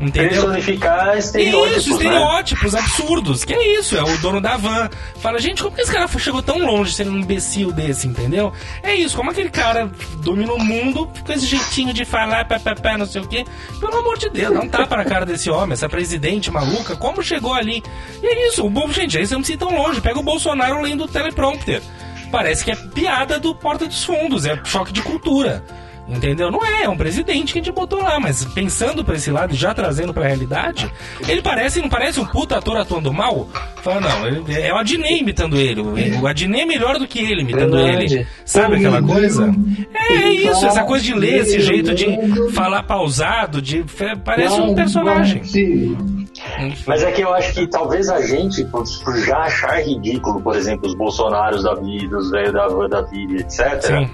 [0.00, 0.30] Entendeu?
[0.30, 1.96] Personificar estereótipos, Isso, né?
[1.96, 3.44] estereótipos absurdos.
[3.44, 4.88] Que é isso, é o dono da van.
[5.20, 8.50] Fala, gente, como que esse cara chegou tão longe sendo um imbecil desse, entendeu?
[8.82, 9.90] É isso, como aquele cara
[10.22, 13.44] domina o mundo com esse jeitinho de falar, pá, pá, pá, não sei o quê.
[13.78, 17.54] Pelo amor de Deus, não tapa na cara desse homem, essa presidente maluca, como chegou
[17.54, 17.82] ali?
[18.22, 20.00] E é isso, o bom, gente, aí você não precisa ir tão longe.
[20.00, 21.82] Pega o Bolsonaro lendo o teleprompter.
[22.30, 25.64] Parece que é piada do Porta dos Fundos, é choque de cultura.
[26.10, 26.50] Entendeu?
[26.50, 29.54] Não é, é um presidente que a gente botou lá, mas pensando pra esse lado
[29.54, 30.90] e já trazendo pra realidade,
[31.28, 33.48] ele parece, não parece um puta ator atuando mal?
[33.82, 35.80] Fala, não, ele- é o Adnei imitando ele.
[35.80, 38.14] O o Adnei é melhor do que ele imitando Verdade.
[38.16, 38.26] ele.
[38.44, 39.54] Sabe aquela coisa?
[39.94, 43.84] É, é isso, essa coisa de ler, esse jeito de falar pausado, de.
[44.24, 45.44] Parece um personagem.
[45.44, 45.96] Sim.
[46.86, 48.84] Mas é que eu acho que talvez a gente, por,
[49.26, 53.80] já achar ridículo, por exemplo, os bolsonaros da vida, os velhos da da vida, etc.
[53.82, 54.10] Sim.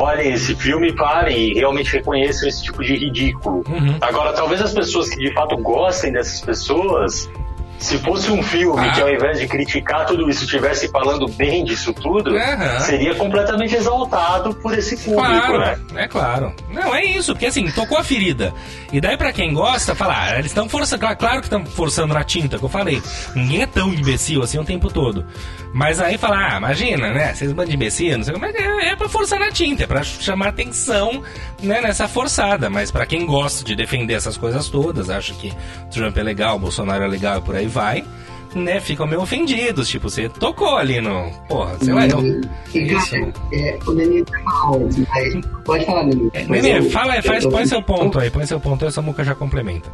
[0.00, 3.62] Olhem esse filme, parem e realmente reconheçam esse tipo de ridículo.
[3.68, 3.98] Uhum.
[4.00, 7.28] Agora, talvez as pessoas que de fato gostem dessas pessoas
[7.80, 8.92] Se fosse um filme Ah.
[8.92, 12.78] que ao invés de criticar tudo isso, estivesse falando bem disso tudo, Aham.
[12.80, 15.78] seria completamente exaltado por esse público, Claro, né?
[15.96, 16.54] é claro.
[16.70, 18.52] Não, é isso, porque assim, tocou a ferida.
[18.92, 22.22] E daí pra quem gosta, falar, ah, eles estão forçando, claro- que estão forçando na
[22.22, 23.02] tinta, que eu falei.
[23.34, 25.24] Ninguém é tão imbecil assim o tempo todo.
[25.72, 27.32] Mas aí falar, ah, imagina, né?
[27.34, 29.84] Vocês bandam de imbecil, não sei como é que é, é pra forçar na tinta,
[29.84, 31.22] é pra chamar atenção,
[31.62, 32.68] né, nessa forçada.
[32.68, 35.50] Mas pra quem gosta de defender essas coisas todas, acha que
[35.90, 38.04] Trump é legal, Bolsonaro é legal e por aí vai.
[38.52, 41.30] Né, ficam meio ofendidos, tipo, você tocou ali no.
[41.48, 42.40] Porra, sei lá, eu.
[42.74, 43.14] E, Isso.
[43.52, 46.30] é, o Nenê tá mal, mas pode falar, Nenê.
[46.48, 49.88] Nenê, fala faz, põe seu ponto aí, põe seu ponto aí, essa muca já complementa.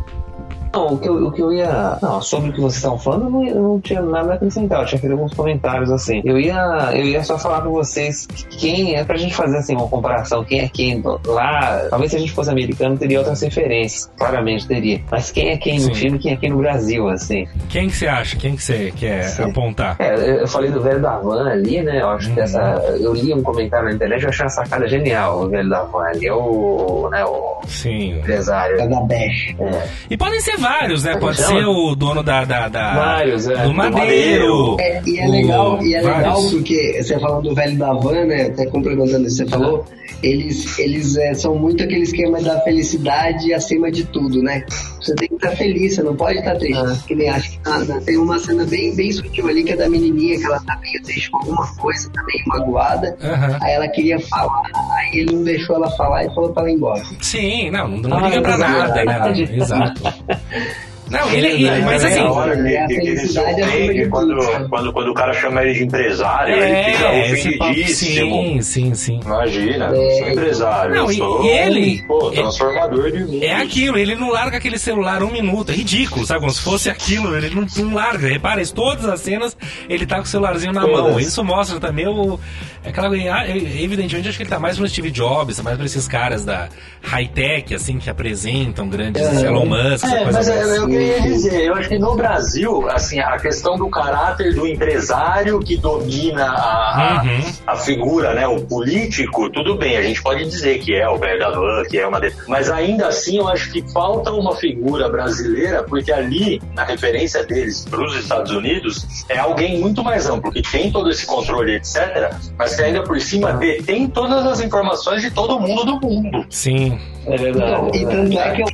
[0.73, 1.99] Não, o que, eu, o que eu ia.
[2.03, 4.81] Não, sobre o que vocês estão falando, eu não, eu não tinha nada a acrescentar.
[4.81, 6.21] Eu tinha feito alguns comentários assim.
[6.25, 9.89] Eu ia, eu ia só falar pra vocês quem é pra gente fazer assim uma
[9.89, 11.87] comparação, quem é quem lá.
[11.91, 15.01] Talvez se a gente fosse americano teria outras referências, claramente teria.
[15.11, 15.95] Mas quem é quem no Sim.
[15.95, 17.47] filme, quem é quem no Brasil, assim.
[17.69, 18.37] Quem que você acha?
[18.37, 19.45] Quem que você quer Sim.
[19.45, 19.97] apontar?
[19.99, 22.01] É, eu falei do velho da van ali, né?
[22.01, 22.61] Eu acho que essa.
[23.01, 25.83] Eu li um comentário na internet e eu achei uma sacada genial, o velho da
[25.85, 26.27] van ali.
[26.27, 27.09] É o.
[27.11, 28.19] Né, o Sim.
[28.19, 28.81] empresário.
[28.81, 29.55] É da Bash.
[29.59, 29.89] É.
[30.11, 31.17] E podem ser vários, né?
[31.17, 32.45] Pode ser o dono da.
[32.45, 33.63] da, da- Vários, é.
[33.63, 34.77] Do Madeiro.
[34.81, 36.51] É, e é o- legal, e é legal vários.
[36.55, 38.43] porque você falando do velho da van, né?
[38.47, 39.85] Até complementando isso que você falou,
[40.23, 44.65] eles, eles é, são muito aquele esquema da felicidade acima de tudo, né?
[45.01, 46.79] Você tem que estar feliz, você não pode estar triste.
[46.85, 46.97] Ah.
[47.07, 49.77] Que nem acho que tá- tá- tem uma cena bem, bem sutil ali que é
[49.77, 53.17] da menininha, que ela tá meio triste com alguma coisa, tá meio magoada.
[53.23, 53.59] Aham.
[53.63, 54.63] Aí ela queria falar,
[54.99, 57.03] aí ele não deixou ela falar e falou pra ela ir embora.
[57.21, 59.33] Sim, não, não, não Ah, liga pra é nada, né?
[59.53, 60.03] Exato.
[60.53, 60.86] Yeah.
[61.11, 62.21] Não, ele, ele- É, mas é assim.
[62.23, 67.05] hora que, é que ele de quando, o cara chama ele de empresário, ele fica
[67.09, 68.31] É, esse papo, ofendidíssimo.
[68.31, 69.21] sim, sim, sim.
[69.25, 70.19] Imagina, É.
[70.19, 73.43] sou empresário, Não, eu e- sou e ele- pô, é- transformador de mundo.
[73.45, 76.41] É aquilo, ele não larga aquele celular um minuto, é ridículo, sabe?
[76.41, 78.27] Como se fosse aquilo, ele não, não larga.
[78.29, 79.57] Repara, em todas as cenas
[79.89, 81.01] ele tá com o celularzinho na Todas.
[81.03, 81.21] mão.
[81.21, 82.39] Isso mostra também o.
[82.85, 85.87] É claro, ah, evidentemente, acho que ele tá mais pro Steve Jobs, tá mais pra
[85.87, 86.69] esses caras da
[87.03, 89.47] high-tech, assim, que apresentam grandes É.
[89.47, 92.15] Elon Musk, essa É, coisa mas é, é eu ia dizer, eu acho que no
[92.15, 97.41] Brasil, assim, a questão do caráter do empresário que domina a, a- Uhum.
[97.67, 101.39] a figura, né, o político, tudo bem, a gente pode dizer que é o velho
[101.39, 102.21] da van, que é uma...
[102.21, 107.45] de- Mas ainda assim, eu acho que falta uma figura brasileira, porque ali, na referência
[107.45, 111.77] deles para os Estados Unidos, é alguém muito mais amplo, que tem todo esse controle,
[111.77, 116.45] etc., mas que ainda por cima detém todas as informações de todo mundo do mundo.
[116.51, 116.99] Sim.
[117.27, 117.99] É verdade.
[117.99, 118.67] E tanto é que eu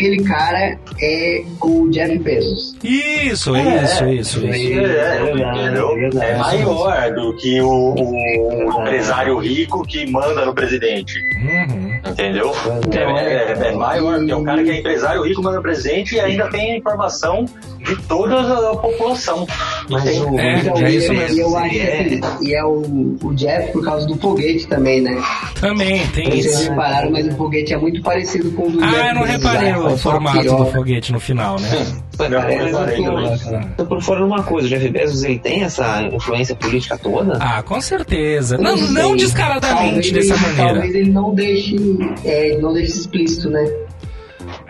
[0.00, 2.74] aquele cara é o Jeff Bezos.
[2.82, 4.80] Isso, É, isso, isso, É, isso.
[4.80, 5.90] é, entendeu?
[5.90, 6.24] é verdade.
[6.32, 11.18] É maior do que o, o empresário rico que manda no presidente.
[11.42, 11.90] Uhum.
[12.10, 12.52] Entendeu?
[12.92, 16.14] É, é- é maior, porque é o cara que é empresário rico manda no presidente
[16.14, 17.44] e ainda tem a informação
[17.78, 18.40] de toda
[18.70, 19.46] a população.
[19.90, 21.40] Mas o- É, Então, é e, isso e mesmo.
[21.40, 25.20] eu acho assim, e é o, o Jeff por causa do foguete também, né?
[25.60, 26.70] Também tem Vocês isso.
[26.70, 29.72] repararam, mas o foguete é muito parecido com o do Jeff Ah, eu não reparei
[29.72, 29.78] né?
[29.92, 31.68] O formato do foguete no final, né?
[32.16, 32.96] Parece também.
[32.96, 33.68] piroca.
[33.76, 37.38] Tô por fora de uma coisa, o Jeff Bezos ele tem essa influência política toda?
[37.40, 38.58] Ah, com certeza.
[38.58, 40.72] Não, não descaradamente Talvez dessa ele- maneira.
[40.80, 41.76] Talvez ele não deixe,
[42.24, 43.64] é, não deixe explícito, né?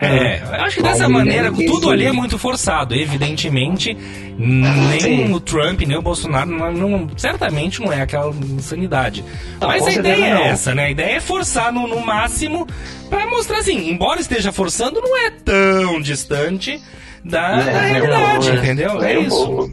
[0.00, 2.94] É, eu acho que dessa maneira, tudo ali é muito forçado.
[2.94, 3.94] Evidentemente,
[4.38, 9.24] nem o Trump, nem o Bolsonaro, não, não- certamente não é aquela insanidade.
[9.60, 10.86] Mas a ideia é essa, né?
[10.86, 12.66] A ideia é forçar no, no máximo
[13.08, 16.80] pra mostrar assim, embora esteja forçando, não é tão distante
[17.24, 18.54] da, É, da realidade, é.
[18.54, 19.02] entendeu?
[19.02, 19.70] É isso.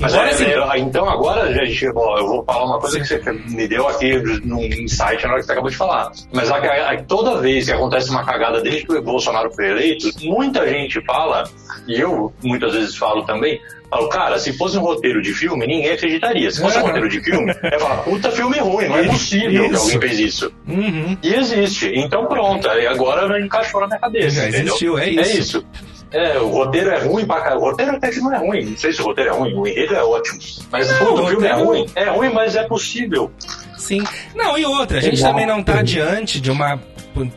[0.00, 3.06] Mas Embora é, assim, é, então agora, gente, ó, eu vou falar uma coisa que
[3.06, 6.10] você me deu aqui num insight na hora que você acabou de falar.
[6.32, 10.08] Mas a- a- toda vez que acontece uma cagada desde que o Bolsonaro foi eleito,
[10.22, 11.44] muita gente fala,
[11.86, 15.90] e eu muitas vezes falo também, falo, cara, se fosse um roteiro de filme, ninguém
[15.92, 16.50] acreditaria.
[16.50, 19.74] Se fosse um roteiro de filme, ia falar, puta filme ruim, não é possível que
[19.74, 19.82] Isso.
[19.82, 20.52] alguém fez isso.
[20.66, 21.16] uhum.
[21.22, 21.92] E existe.
[21.94, 24.30] Então pronto, agora encaixou na minha cabeça.
[24.36, 24.66] Já entendeu?
[24.68, 25.64] existiu, é É isso.
[26.12, 27.60] É, o roteiro é ruim pra caralho.
[27.60, 28.64] O roteiro até que não é ruim.
[28.64, 30.38] Não sei se o roteiro é ruim, o enredo é ótimo.
[30.72, 31.86] Mas Não, pô, o filme é roteiro- ruim.
[31.94, 33.30] É ruim, mas é possível.
[33.78, 34.02] Sim.
[34.34, 35.32] Não, e outra, a gente Exato.
[35.32, 36.80] também não está diante de uma.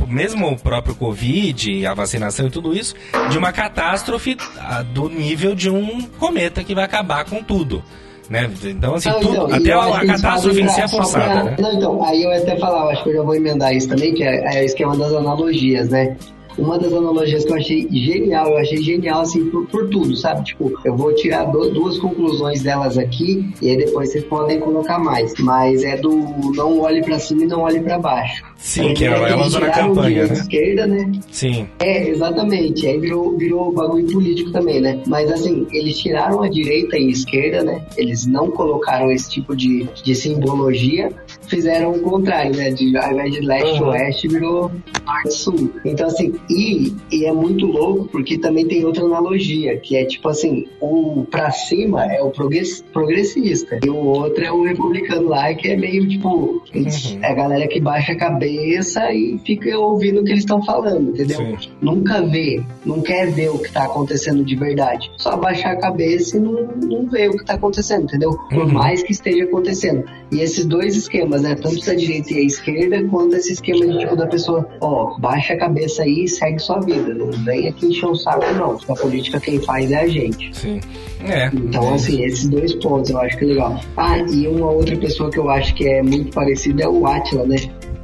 [0.07, 2.93] Mesmo o próprio Covid, a vacinação e tudo isso,
[3.31, 7.83] de uma catástrofe ah, do nível de um cometa que vai acabar com tudo.
[8.29, 8.49] Né?
[8.63, 11.43] Então, assim, Não, tudo, então, e até a, a catástrofe em si é forçada, pra-
[11.43, 11.55] né?
[11.59, 13.89] Não, então, aí eu ia até falar, eu acho que eu já vou emendar isso
[13.89, 16.15] também, que é, é o esquema das analogias, né?
[16.57, 20.43] Uma das analogias que eu achei genial, eu achei genial assim por, por tudo, sabe?
[20.45, 24.99] Tipo, eu vou tirar do- duas conclusões delas aqui e aí depois vocês podem colocar
[24.99, 25.33] mais.
[25.39, 26.11] Mas é do
[26.55, 28.43] não olhe pra cima e não olhe pra baixo.
[28.63, 30.33] Sim, que é Eles ela usou na campanha, né?
[30.33, 31.11] esquerda, né?
[31.29, 31.67] Sim.
[31.79, 32.87] É, exatamente.
[32.87, 35.01] Aí virou, virou bagulho político também, né?
[35.05, 37.85] Mas assim, eles tiraram a direita e a esquerda, né?
[37.97, 41.09] Eles não colocaram esse tipo de, de simbologia,
[41.47, 42.71] fizeram o contrário, né?
[42.71, 43.89] De, ao invés de leste Uhum.
[43.89, 44.71] oeste, virou
[45.05, 45.69] norte-sul.
[45.83, 50.29] Então, assim, e, e é muito louco porque também tem outra analogia, que é tipo
[50.29, 55.53] assim, o pra cima é o progress- progressista e o outro é o republicano lá,
[55.53, 57.19] que é meio tipo, Uhum.
[57.21, 61.09] é a galera que baixa a cabeça e fica ouvindo o que eles estão falando,
[61.11, 61.37] entendeu?
[61.37, 61.57] Sim.
[61.81, 65.11] Nunca vê, não quer ver o que tá acontecendo de verdade.
[65.17, 68.31] Só baixar a cabeça e não, não vê o que tá acontecendo, entendeu?
[68.49, 68.73] Por Uhum.
[68.73, 70.03] mais que esteja acontecendo.
[70.31, 71.55] E esses dois esquemas, né?
[71.55, 75.53] Tanto da direita e a esquerda, quanto esse esquema de tipo da pessoa, ó, baixa
[75.53, 77.13] a cabeça aí e segue sua vida.
[77.13, 78.77] Não vem aqui encher o saco, não.
[78.87, 80.55] A política quem faz é a gente.
[80.57, 80.79] Sim.
[81.25, 81.47] É.
[81.53, 83.79] Então, assim, esses dois pontos eu acho que é legal.
[83.95, 87.45] Ah, e uma outra pessoa que eu acho que é muito parecida é o Atila,
[87.45, 87.55] né?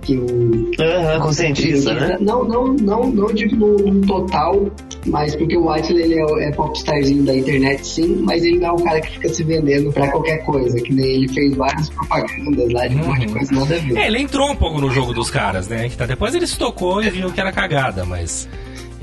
[0.01, 2.17] Que o Aham, conscientista, né?
[2.21, 4.71] não, não, não, não digo no, no total,
[5.05, 8.71] mas porque o Atila ele é, é popstarzinho da internet, sim, mas ele não é
[8.71, 12.71] um cara que fica se vendendo pra qualquer coisa, que nem ele fez várias propagandas
[12.71, 13.33] lá de um monte de Uhum.
[13.33, 13.97] coisa nada a ver.
[13.97, 15.89] É, ele entrou um pouco no jogo dos caras, né?
[15.89, 18.47] Que tá- Depois ele se tocou e viu que era cagada, mas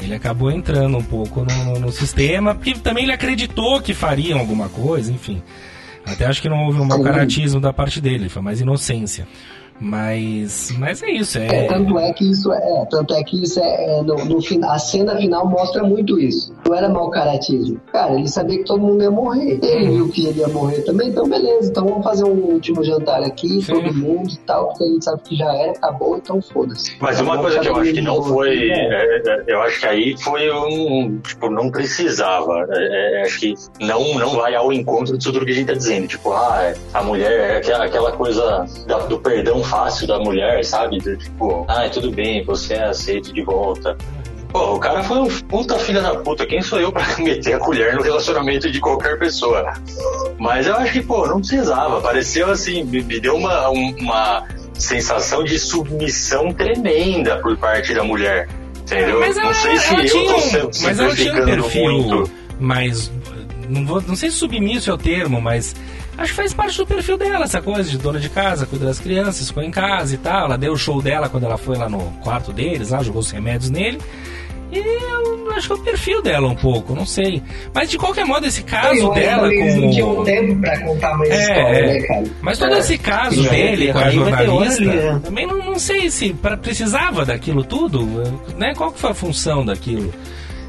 [0.03, 4.39] ele acabou entrando um pouco no, no- no sistema, porque também ele acreditou que fariam
[4.39, 5.43] alguma coisa, enfim.
[6.07, 9.27] Até acho que não houve um mau caratismo da parte dele, foi mais inocência.
[9.81, 11.67] Mas, mas é isso, É, é.
[11.69, 15.17] tanto é que isso é, tanto é que isso é, é no, no a cena
[15.17, 16.55] final mostra muito isso.
[16.67, 17.81] Não era mau caratismo.
[17.93, 19.59] Cara, ele sabia que todo mundo ia morrer.
[19.63, 23.23] Ele viu que ele ia morrer também, então beleza, então vamos fazer um último jantar
[23.23, 23.75] aqui, Sim.
[23.75, 26.97] todo mundo e tal, porque a gente sabe que já era, acabou, então foda-se.
[27.01, 28.71] Mas uma coisa que eu acho que não foi.
[28.71, 28.73] É.
[28.73, 31.19] é, é, eu acho que aí foi um.
[31.21, 32.67] Tipo, não precisava.
[32.71, 35.75] É, é, acho que não, não vai ao encontro disso tudo que a gente tá
[35.75, 36.07] dizendo.
[36.07, 40.99] Tipo, ah, a mulher é aquela, aquela coisa da- do perdão fácil da mulher, sabe?
[40.99, 43.97] Do, tipo, ah, tudo bem, você é aceito de volta.
[44.49, 46.47] Pô, o cara foi um puta filha da puta.
[46.47, 49.73] Quem sou eu pra meter a colher no relacionamento de qualquer pessoa?
[50.39, 52.01] Mas eu acho que, pô, não precisava.
[52.01, 54.45] Pareceu assim, me, me deu uma, um- uma
[54.75, 58.49] sensação de submissão tremenda por parte da mulher.
[58.83, 59.19] Entendeu?
[59.21, 61.51] Mas ela, não sei se ela eu tinha tô se- mas ela tinha um simplificando
[61.63, 62.31] perfil muito.
[62.61, 63.11] mais.
[63.69, 65.75] Não, vou, não sei se submisso é o termo, mas
[66.17, 68.99] acho que faz parte do perfil dela, essa coisa de dona de casa, cuida das
[68.99, 70.47] crianças, ficou em casa e tal.
[70.47, 73.31] Ela deu o show dela quando ela foi lá no quarto deles, lá, jogou os
[73.31, 73.99] remédios nele.
[74.73, 77.41] E eu acho que é o perfil dela um pouco, não sei.
[77.73, 80.25] Mas de qualquer modo, esse caso Eu dela eles não tinham com.
[80.25, 81.87] tempo pra contar mais É, história, é.
[81.87, 82.25] né, cara?
[82.43, 82.79] Mas todo É.
[82.81, 85.21] esse caso Já dele com a jornalista, ali, né?
[85.23, 88.05] também não, não sei se pra- precisava daquilo tudo,
[88.59, 88.75] né?
[88.77, 90.13] Qual que foi a função daquilo?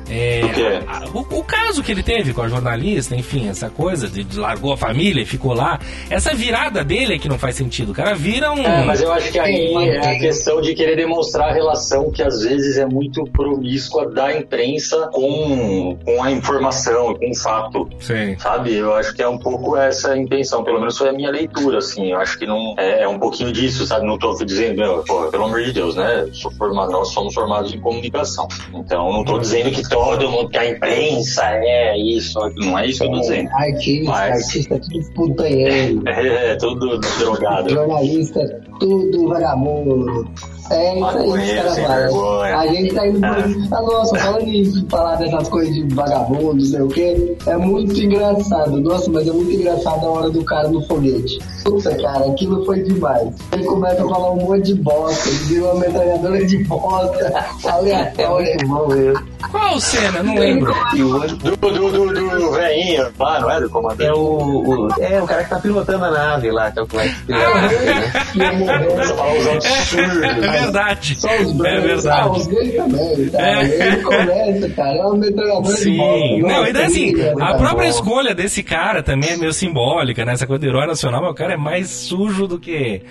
[0.10, 0.80] É, O quê?
[0.88, 4.40] a- o, o caso que ele teve com a jornalista, enfim, essa coisa de, de
[4.40, 5.80] largou a família e ficou lá,
[6.10, 7.92] essa virada dele é que não faz sentido.
[7.92, 8.64] O cara vira um.
[8.64, 12.22] É, mas eu acho que aí é a questão de querer demonstrar a relação que
[12.24, 17.90] às vezes é muito promíscua da imprensa com, com a informação, com o fato.
[18.00, 18.38] Sim.
[18.40, 18.74] Sabe?
[18.76, 21.80] Eu acho que é um pouco essa a intenção, pelo menos foi a minha leitura,
[21.80, 22.12] assim.
[22.12, 24.06] Eu acho que não é, é um pouquinho disso, sabe?
[24.06, 26.28] Não tô dizendo, meu, pô, pelo amor de Deus, né?
[26.34, 28.48] Sou formado, nós somos formados em comunicação.
[28.74, 33.00] Então, não tô dizendo que todo mundo, que a imprensa é isso, não é isso
[33.00, 33.50] que eu tô dizendo.
[33.54, 36.04] Artista, Mas- artista tudo putanheiro.
[36.08, 37.70] É, é tudo drogado.
[37.70, 40.28] Jornalista, tudo vagabundo.
[40.70, 41.98] É isso aí, falam.
[41.98, 42.58] vergonha.
[42.58, 43.78] A gente tá indo por.
[43.78, 47.36] Ah, nossa, falando nisso, de falar dessas coisas de vagabundo, não sei o quê.
[47.48, 48.78] É muito engraçado.
[48.82, 51.40] Nossa, mas é muito engraçado a hora do cara no foguete.
[51.64, 53.30] Puta, cara, aquilo foi demais.
[53.54, 57.34] Ele começa a falar um monte de bosta, ele virou uma metralhadora de bosta,
[57.64, 58.58] aleatória.
[58.68, 60.24] Bom, eu- Qual cena?
[60.24, 60.74] Não lembro.
[60.96, 61.28] E o Do,
[61.58, 63.60] do, do, do velhinho lá, não é?
[63.62, 64.10] Do comandante.
[64.10, 66.88] é o, o- É, o cara que tá pilotando a nave lá, que é o
[66.88, 68.14] que a nave, né?
[68.34, 68.86] Que ia morrer.
[68.88, 70.52] Começa a falar os É absurdos.
[70.52, 71.16] verdade.
[71.20, 72.40] Só os É brancos, ah, verdade.
[72.40, 73.42] os gays também, tá?
[73.42, 73.88] É.
[73.88, 76.54] Ele começa, cara, é uma metralhadora de Sim, bosta.
[76.54, 77.84] não, e daí assim, a tá própria bom.
[77.90, 80.34] escolha desse cara também é meio simbólica, né?
[80.34, 83.02] Essa coisa do herói nacional, mas o cara é mais sujo do que.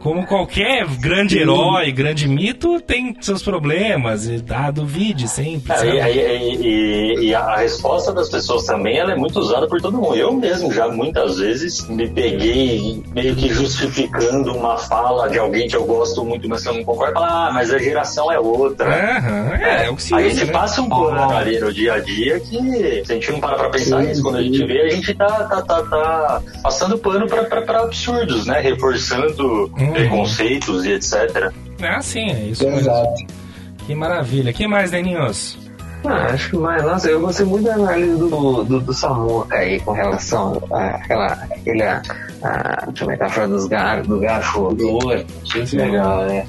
[0.00, 5.72] Como qualquer grande herói, grande mito, tem seus problemas, e dá duvide sempre.
[5.72, 5.90] É, sabe?
[5.90, 6.56] e,
[7.20, 10.14] e- e- a resposta das pessoas também ela é muito usada por todo mundo.
[10.14, 15.74] Eu mesmo já muitas vezes me peguei meio que justificando uma fala de alguém que
[15.76, 17.18] eu gosto muito, mas que eu não concordo.
[17.18, 18.86] Ah, mas a geração é outra.
[18.86, 20.52] Aham, é, é o que se a gente né?
[20.52, 23.70] passa um pano ali no dia a dia que se a gente não para pra
[23.70, 27.26] pensar Sim, nisso, quando a gente vê, a gente tá, tá, tá, tá passando pano
[27.26, 28.60] pra, pra, pra absurdos, né?
[28.60, 29.46] Reforçando
[29.78, 29.85] Uhum.
[29.92, 31.52] Preconceitos e etc.
[31.82, 32.80] Ah, sim, é isso mesmo.
[32.80, 33.26] Exato.
[33.86, 34.52] Que maravilha.
[34.52, 35.58] que mais, Deninhos?
[36.04, 36.82] Ah, acho que mais.
[36.82, 41.26] Nossa, eu gostei muito da análise do, do, do Samuca aí com relação àquela.
[41.26, 42.02] Aquele, a,
[42.42, 44.76] a, a metáfora dos gar, do garfo.
[45.42, 46.46] Achei isso legal, né?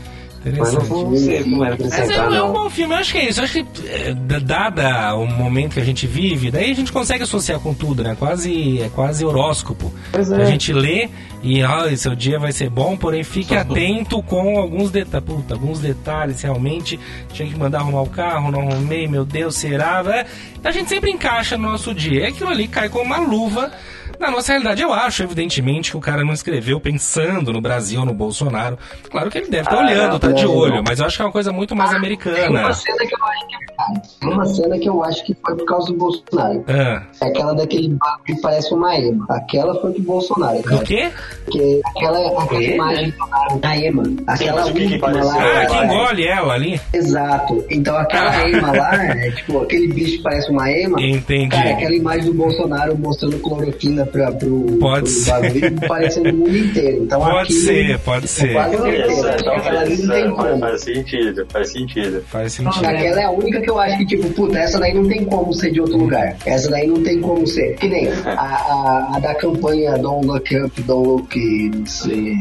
[0.57, 0.89] Mas não Interessante.
[0.89, 2.53] vou sei como é Mas é, é um não.
[2.53, 3.39] bom filme, eu acho que é isso.
[3.39, 7.23] Eu acho que, é, dada o momento que a gente vive, daí a gente consegue
[7.23, 8.15] associar com tudo, né?
[8.17, 9.91] Quase, é quase horóscopo.
[10.11, 10.45] Pois A é.
[10.45, 11.09] gente lê
[11.43, 15.27] e, ah, seu dia vai ser bom, porém fique atento com alguns detalhes.
[15.27, 16.99] Puta, alguns detalhes realmente.
[17.33, 20.03] Tinha que mandar arrumar o carro, não arrumei, meu Deus, será?
[20.07, 20.25] É,
[20.63, 22.21] A gente sempre encaixa no nosso dia.
[22.21, 23.71] E aquilo ali cai como uma luva
[24.19, 24.81] na nossa realidade.
[24.81, 28.77] Eu acho, evidentemente, que o cara não escreveu pensando no Brasil, no Bolsonaro.
[29.09, 30.83] Claro que ele deve estar Ah, olhando, tá de não, olho, não.
[30.87, 32.59] mas eu acho que é uma coisa muito mais Tem americana.
[32.61, 34.09] uma cena que eu acho que é verdade.
[34.19, 36.65] Tem uma cena que eu acho que foi por causa do Bolsonaro.
[36.67, 39.25] Ah, É aquela daquele bagulho que parece uma ema.
[39.29, 40.83] Aquela foi pro Bolsonaro, do cara.
[40.83, 41.09] quê?
[41.45, 43.13] Porque aquela, aquela imagem
[43.61, 44.03] da ema.
[44.27, 45.27] Aquela o que que última pareceu?
[45.27, 45.61] lá.
[45.61, 46.81] Ah, que é- engole ela ali.
[46.93, 47.65] Exato.
[47.69, 48.49] Então aquela Ah.
[48.49, 51.01] ema lá, é tipo, aquele bicho que parece uma ema.
[51.01, 51.49] Entendi.
[51.49, 55.31] Cara, aquela imagem do Bolsonaro mostrando cloroquina pro ser.
[55.31, 57.03] bagulho parecendo o mundo inteiro.
[57.03, 58.53] Então, Pode aquilo- ser, pode ser.
[58.53, 59.27] quase Isso, certeza.
[59.29, 60.59] é, Aquela ali talvez, não tem como.
[60.59, 62.21] faz, sentido, faz sentido.
[62.27, 62.85] Faz sentido.
[62.85, 65.53] Aquela é a única que eu acho que, tipo, puta, essa daí não tem como
[65.53, 66.35] ser de outro lugar.
[66.45, 67.75] Essa daí não tem como ser.
[67.75, 71.35] Que nem a, a, a da campanha Don't Look Up, Don't Look,
[71.75, 72.33] não sei,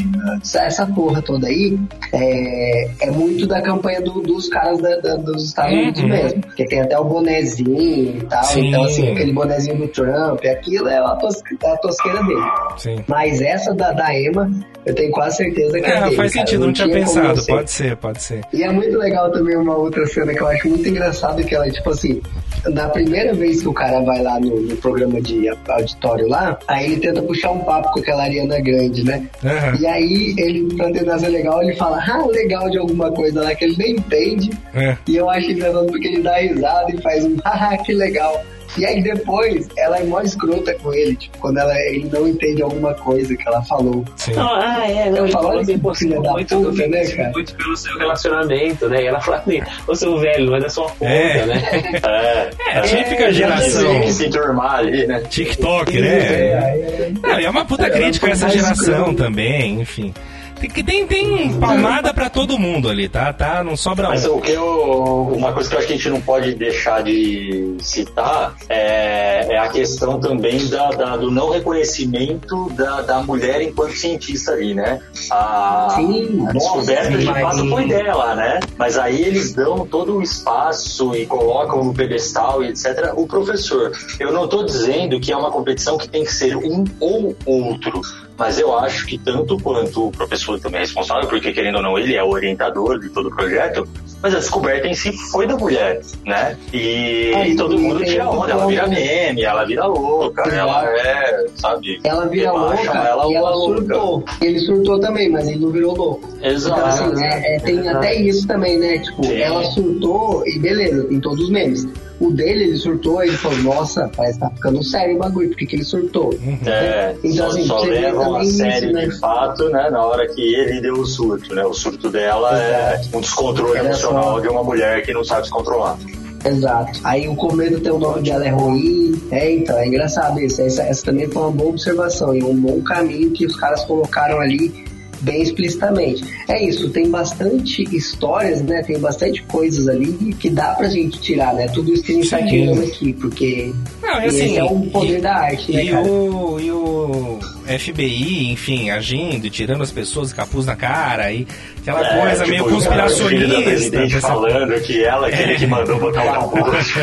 [0.42, 1.78] essa, essa porra toda aí
[2.12, 6.08] é, é muito da campanha do- dos caras da- da- dos Estados Unidos Uhum.
[6.08, 6.40] mesmo.
[6.42, 8.44] Porque tem até o bonezinho e tal.
[8.44, 8.68] Sim.
[8.68, 12.40] Então, assim, aquele bonezinho do Trump, aquilo é a, tos, é a tosqueira dele.
[12.76, 13.04] Sim.
[13.06, 14.50] Mas essa da, da Emma,
[14.84, 16.46] eu tenho quase certeza que é, É, dele, faz cara.
[16.46, 17.46] sentido, não tinha pensado.
[17.46, 18.40] Pode ser, pode ser.
[18.52, 21.70] E é muito legal também uma outra cena que eu acho muito engraçado, que ela,
[21.70, 22.20] tipo assim,
[22.66, 26.86] na primeira vez que o cara vai lá no, no programa de auditório lá, aí
[26.92, 29.26] ele tenta puxar um papo com aquela Ariana Grande, né?
[29.44, 29.76] Aham.
[29.80, 33.54] E aí ele, pra tentar ser legal, ele fala, ah, legal de alguma coisa lá
[33.54, 34.50] que ele nem entende.
[34.74, 34.96] É.
[35.08, 38.42] E eu acho engraçado porque ele dá risada e faz um, haha, que legal.
[38.78, 42.62] E aí depois ela é mó escrota com ele, tipo, quando ela, ele não entende
[42.62, 44.04] alguma coisa que ela falou.
[44.16, 44.32] Sim.
[44.34, 47.04] Não, ah, é, não, Eu falo assim, assim, pô, filha da muito, puta, muito, né,
[47.06, 47.30] cara?
[47.30, 49.02] muito pelo seu relacionamento, né?
[49.02, 51.46] E ela fala assim, ô seu velho, mas é sua conta, É.
[51.46, 51.62] né?
[52.02, 53.90] É, É, típica É, geração.
[53.92, 55.20] Tem que se turmar ali, né?
[55.28, 56.08] TikTok, É, né?
[56.18, 59.24] é, Não, e é uma puta crítica a essa geração escrota.
[59.24, 60.12] também, enfim.
[60.60, 63.30] Tem, que- tem, tem palmada pra todo mundo ali, tá?
[63.32, 63.62] tá?
[63.62, 64.36] Não sobra Mas um.
[64.36, 67.74] o que eu, uma coisa que eu acho que a gente não pode deixar de
[67.80, 73.92] citar é, é a questão também da, da- do não reconhecimento da, da mulher enquanto
[73.96, 75.00] cientista ali, né?
[75.30, 78.60] A, Sim, a descoberta de fato foi dela, né?
[78.78, 83.12] Mas aí eles dão todo o espaço e colocam no pedestal e etc.
[83.14, 83.92] o professor.
[84.18, 88.00] Eu não estou dizendo que é uma competição que tem que ser um ou outro.
[88.38, 91.98] Mas eu acho que tanto quanto o professor também é responsável, porque querendo ou não,
[91.98, 93.88] ele é o orientador de todo o projeto,
[94.22, 96.56] mas a descoberta em si foi da mulher, né?
[96.72, 100.54] E, Ah, e todo mundo tira onda, ela vira meme, ela vira louca, Exato.
[100.54, 102.00] ela é, sabe?
[102.04, 103.76] Ela vira louca ela e ela louca.
[103.80, 104.24] surtou.
[104.42, 106.28] Ele surtou também, mas ele não virou louco.
[106.42, 106.78] Exato.
[106.80, 108.98] Então, assim, é- é, tem até isso também, né?
[108.98, 109.40] Tipo, Sim.
[109.40, 111.86] ela surtou e beleza, tem todos os memes.
[112.18, 115.66] O dele, ele surtou ele falou, nossa, parece que tá ficando sério o bagulho, porque
[115.66, 116.32] que ele surtou?
[116.64, 119.06] É, Então, só, assim, só você vê levam a também isso, sério né?
[119.06, 121.64] de fato, né, na hora que ele deu o surto, né?
[121.64, 125.24] O surto dela é um descontrole Ela é emocional só- de uma mulher que não
[125.24, 125.96] sabe se controlar.
[126.44, 127.00] Exato.
[127.02, 129.20] Aí o Comendo tem o nome dela é ruim.
[129.32, 130.62] É, então, é engraçado isso.
[130.62, 134.38] Essa, essa também foi uma boa observação e um bom caminho que os caras colocaram
[134.38, 134.84] ali
[135.22, 136.22] bem explicitamente.
[136.46, 138.82] É isso, tem bastante histórias, né?
[138.86, 141.66] Tem bastante coisas ali que dá pra gente tirar, né?
[141.68, 142.46] Tudo isso que a gente tá Sim.
[142.46, 146.06] tirando aqui, porque Não, esse assim, é o poder e- da arte, né, E cara?
[146.06, 151.46] o, e o FBI, enfim, agindo e tirando as pessoas de capuz na cara e
[151.82, 153.98] aquela É, coisa tipo, meio conspiracionista.
[153.98, 156.94] dessa- falando que ela que, ele que mandou botar o capuz.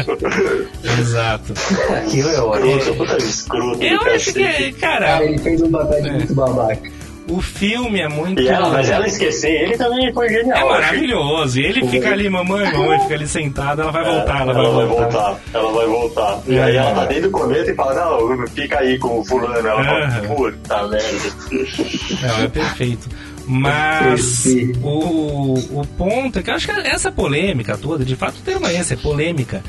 [0.99, 1.53] Exato.
[1.97, 2.77] Aquilo é ótimo.
[2.77, 3.83] Escroto, puta escroto.
[3.83, 6.11] Eu acho que, cara, Cara, ele fez um papel de É.
[6.13, 6.91] muito babaca.
[7.29, 8.41] O filme é muito.
[8.41, 10.57] E ela, mas ela esquecer ele também foi genial.
[10.57, 11.59] É maravilhoso.
[11.59, 15.39] E ele fica ali, mamãe, mamãe, fica ali sentada, ela vai voltar, ela, vai voltar.
[15.53, 16.39] ela vai voltar.
[16.47, 16.63] E É.
[16.63, 19.67] aí ela tá dentro do cometa e fala, não, fica aí com o fulano.
[19.67, 22.27] Ela fala, puta merda.
[22.27, 23.09] Não, é perfeito.
[23.45, 24.45] Mas
[24.81, 28.65] o, o ponto é que eu acho que essa polêmica toda, de fato o termo
[28.67, 29.61] é esse, é polêmica,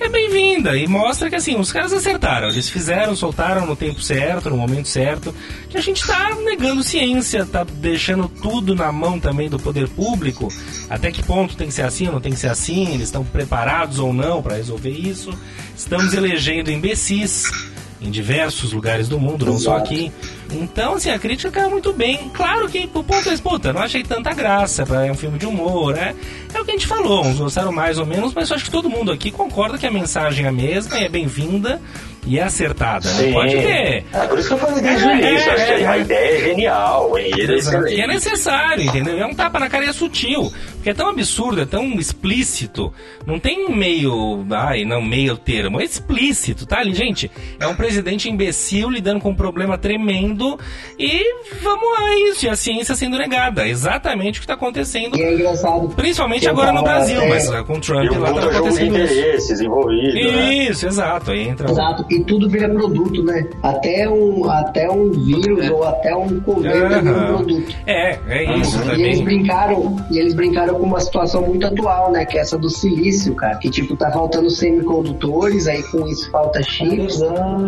[0.00, 4.48] é bem-vinda e mostra que assim, os caras acertaram, eles fizeram, soltaram no tempo certo,
[4.48, 5.34] no momento certo,
[5.68, 10.48] que a gente tá negando ciência, tá deixando tudo na mão também do poder público,
[10.88, 13.24] até que ponto tem que ser assim ou não tem que ser assim, eles estão
[13.24, 15.30] preparados ou não para resolver isso,
[15.76, 17.44] estamos elegendo imbecis
[18.00, 19.92] em diversos lugares do mundo, não só Exato.
[19.92, 20.12] aqui.
[20.52, 22.30] Então, assim, a crítica caiu muito bem.
[22.32, 25.94] Claro que o ponto é, puta, não achei tanta graça, é um filme de humor,
[25.94, 26.14] né?
[26.54, 28.70] É o que a gente falou, uns gostaram mais ou menos, mas eu acho que
[28.70, 31.80] todo mundo aqui concorda que a mensagem é a mesma, e é bem-vinda
[32.26, 33.10] e é acertada.
[33.14, 34.04] Não pode ter.
[34.12, 35.52] É por isso que eu falei desde o É, início.
[35.52, 36.00] Acho que é, a é.
[36.00, 37.94] ideia é genial, enredo é.
[37.94, 39.18] E é necessário, entendeu?
[39.18, 40.52] É um tapa na cara e é sutil.
[40.74, 42.92] Porque é tão absurdo, é tão explícito.
[43.26, 44.46] Não tem um meio.
[44.50, 45.80] Ai, não, meio termo.
[45.80, 47.30] É explícito, tá ali, gente.
[47.58, 50.37] É um presidente imbecil lidando com um problema tremendo.
[50.98, 51.22] E
[51.62, 52.46] vamos a isso.
[52.46, 53.66] E a ciência sendo negada.
[53.66, 55.16] Exatamente o que está acontecendo.
[55.16, 55.88] E é engraçado.
[55.90, 59.14] Principalmente agora no Brasil, até- mas com o Trump lá tá de acontecendo isso.
[59.14, 60.54] interesses envolvido, né?
[60.68, 61.30] Isso, exato.
[61.30, 61.70] Aí entra.
[61.70, 63.46] Exato, e tudo vira produto, né?
[63.62, 67.74] Até um, até um vírus ou até um cometa vira um produto.
[67.86, 69.24] É, é isso E eles também.
[69.24, 72.24] brincaram, e eles brincaram com uma situação muito atual, né?
[72.24, 73.56] Que é essa do silício, cara.
[73.58, 77.20] Que tipo, tá faltando semicondutores, aí com isso falta chips.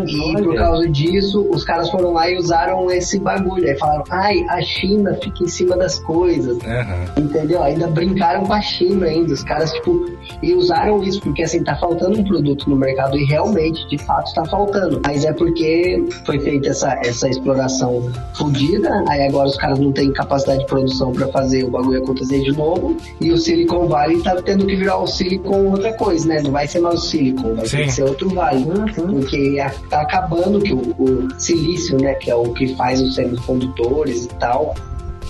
[0.07, 2.60] E por causa disso, os caras foram lá e usaram
[2.91, 3.69] esse bagulho.
[3.69, 6.59] Aí falaram, ai, a China fica em cima das coisas.
[6.65, 7.05] Aham.
[7.19, 7.63] Entendeu?
[7.63, 9.33] Ainda brincaram com a China ainda.
[9.33, 10.07] Os caras, tipo,
[10.43, 14.33] e usaram isso, porque assim, tá faltando um produto no mercado e realmente, de fato,
[14.35, 15.01] tá faltando.
[15.05, 20.13] Mas é porque foi feita essa, essa exploração fodida, aí agora os caras não têm
[20.13, 24.37] capacidade de produção pra fazer o bagulho acontecer de novo, e o Silicon Valley tá
[24.43, 26.41] tendo que virar o Silicon outra coisa, né?
[26.43, 27.77] Não vai ser mais o Silicon, vai ter Sim.
[27.85, 28.65] que ser outro vale.
[28.95, 33.15] Porque a- tá acabando que o, o silício, né, que é o que faz os
[33.15, 34.75] semicondutores e tal,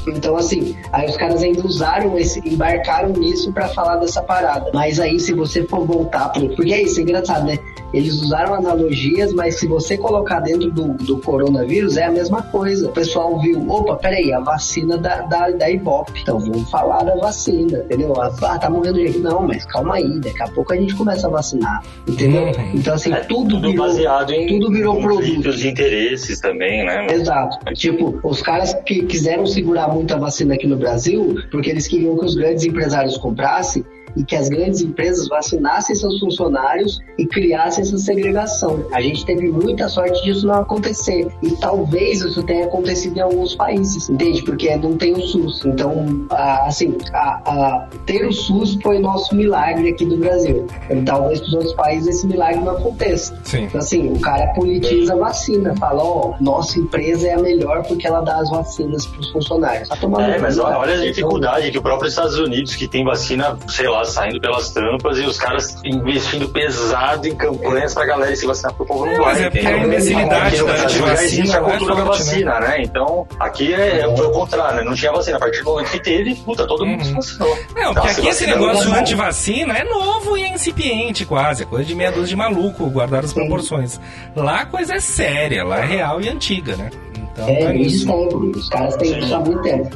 [0.07, 4.71] então, assim, aí os caras ainda usaram esse, embarcaram nisso pra falar dessa parada.
[4.73, 6.49] Mas aí, se você for voltar pro.
[6.51, 7.59] Porque é isso, é engraçado, né?
[7.93, 12.89] Eles usaram analogias, mas se você colocar dentro do, do coronavírus, é a mesma coisa.
[12.89, 16.21] O pessoal viu, opa, peraí, a vacina da, da, da Ibope.
[16.23, 18.15] Então vamos falar da vacina, entendeu?
[18.21, 19.19] Ah, tá morrendo gente.
[19.19, 22.43] Não, mas calma aí, daqui a pouco a gente começa a vacinar, entendeu?
[22.45, 22.53] Uhum.
[22.75, 23.87] Então, assim, É tudo, tudo virou.
[23.87, 25.53] baseado em tudo virou produto.
[25.53, 27.09] de interesses também, né?
[27.13, 27.59] Exato.
[27.75, 32.25] Tipo, os caras que quiseram segurar muita vacina aqui no Brasil, porque eles queriam que
[32.25, 33.85] os grandes empresários comprassem
[34.17, 38.85] e que as grandes empresas vacinassem seus funcionários e criassem essa segregação.
[38.93, 41.29] A gente teve muita sorte disso não acontecer.
[41.43, 44.43] E talvez isso tenha acontecido em alguns países, entende?
[44.43, 45.65] Porque não tem o SUS.
[45.65, 50.67] Então, assim, a- a- ter o SUS foi nosso milagre aqui do Brasil.
[50.91, 53.39] E talvez para os outros países esse milagre não aconteça.
[53.45, 53.65] Sim.
[53.65, 58.07] Então, assim, o cara politiza a vacina, fala, ó, nossa empresa é a melhor porque
[58.07, 59.89] ela dá as vacinas pros funcionários.
[59.89, 62.87] Tá tomando É, mas olha, olha a Então, dificuldade que o próprio Estados Unidos, que
[62.89, 68.05] tem vacina, sei lá, saindo pelas tampas e os caras investindo pesado em campanhas pra
[68.07, 69.43] galera se vacinar pro povo não É, vai.
[69.45, 69.87] é porque a entendeu?
[69.89, 72.77] imbecilidade da já existe antivacina a é cultura da forte, vacina, né?
[72.83, 74.83] Então, aqui é, é o contrário, né?
[74.85, 75.37] Não tinha vacina.
[75.37, 77.59] A partir do momento que teve, puta, todo mundo se vacinou.
[77.75, 81.63] Não, Tá porque aqui esse negócio anti-vacina é novo e é incipiente quase.
[81.63, 84.01] É coisa de meia dúzia de maluco, guardar as proporções.
[84.37, 86.91] Lá a coisa é séria, lá é real e antiga, né?
[87.33, 88.07] Então É, desde nisso.
[88.07, 88.59] sempre.
[88.59, 89.89] Os caras têm isso há muito tempo.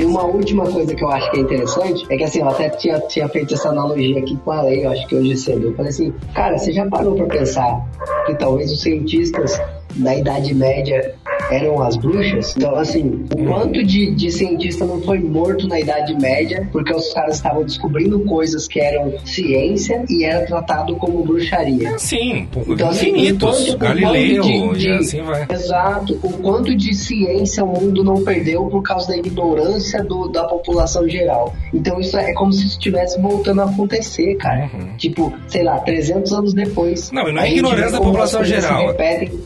[0.00, 2.68] E uma última coisa que eu acho que é interessante é que assim, eu até
[2.70, 5.66] tinha, tinha feito essa analogia aqui com a lei, eu acho que hoje cedo.
[5.68, 7.84] Eu falei assim, cara, você já parou pra pensar
[8.26, 9.60] que talvez os cientistas
[9.96, 11.14] da Idade Média
[11.50, 12.54] eram as bruxas?
[12.56, 17.12] Então, assim, o quanto de, de cientista não foi morto na Idade Média porque os
[17.12, 21.98] caras estavam descobrindo coisas que eram ciência e era tratado como bruxaria.
[21.98, 23.66] Sim, pô, Então, assim, infinitos.
[23.74, 25.46] quanto- Galileu, de- e de- assim vai.
[25.50, 26.18] Exato.
[26.22, 31.08] O quanto de ciência o mundo não perdeu por causa da ignorância do- da população
[31.08, 31.54] geral.
[31.72, 34.70] Então isso é como se estivesse voltando a acontecer, cara.
[34.74, 34.96] Uhum.
[34.96, 37.10] Tipo, sei lá, 300 anos depois.
[37.12, 38.94] Não, e não é ignorância vê da população geral.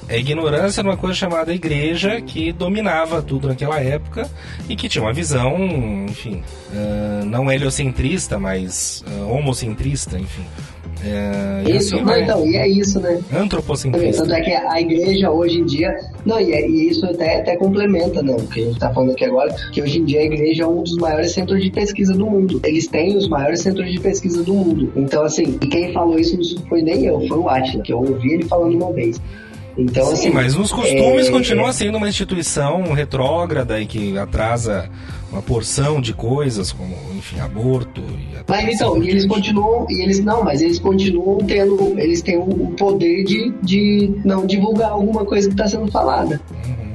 [0.08, 1.91] É ignorância numa coisa chamada igreja
[2.26, 4.28] que dominava tudo naquela época
[4.68, 5.56] e que tinha uma visão,
[6.08, 6.42] enfim,
[6.74, 10.44] ah, não heliocentrista, mas ah, homocentrista, enfim.
[11.04, 12.22] É, Isso, assim não, vai.
[12.22, 13.18] então, e é isso, né?
[13.34, 14.22] Antropocentrista.
[14.22, 15.92] Tanto é que a igreja hoje em dia.
[16.24, 18.32] Não, e, é- e isso até, até complementa, né?
[18.32, 20.66] O que a gente tá falando aqui agora, que hoje em dia a igreja é
[20.68, 22.60] um dos maiores centros de pesquisa do mundo.
[22.64, 24.92] Eles têm os maiores centros de pesquisa do mundo.
[24.94, 27.98] Então, assim, e quem falou isso não foi nem eu, foi o Atila, que eu
[27.98, 29.20] ouvi ele falando uma vez.
[29.76, 30.30] Então, Sim, assim.
[30.30, 34.88] mas nos costumes é- continua sendo uma instituição retrógrada e que atrasa
[35.30, 40.20] uma porção de coisas, como, enfim, aborto e Mas então, e eles continuam, e eles
[40.22, 45.48] não, mas eles continuam tendo, eles têm o poder de, de não divulgar alguma coisa
[45.48, 46.38] que está sendo falada.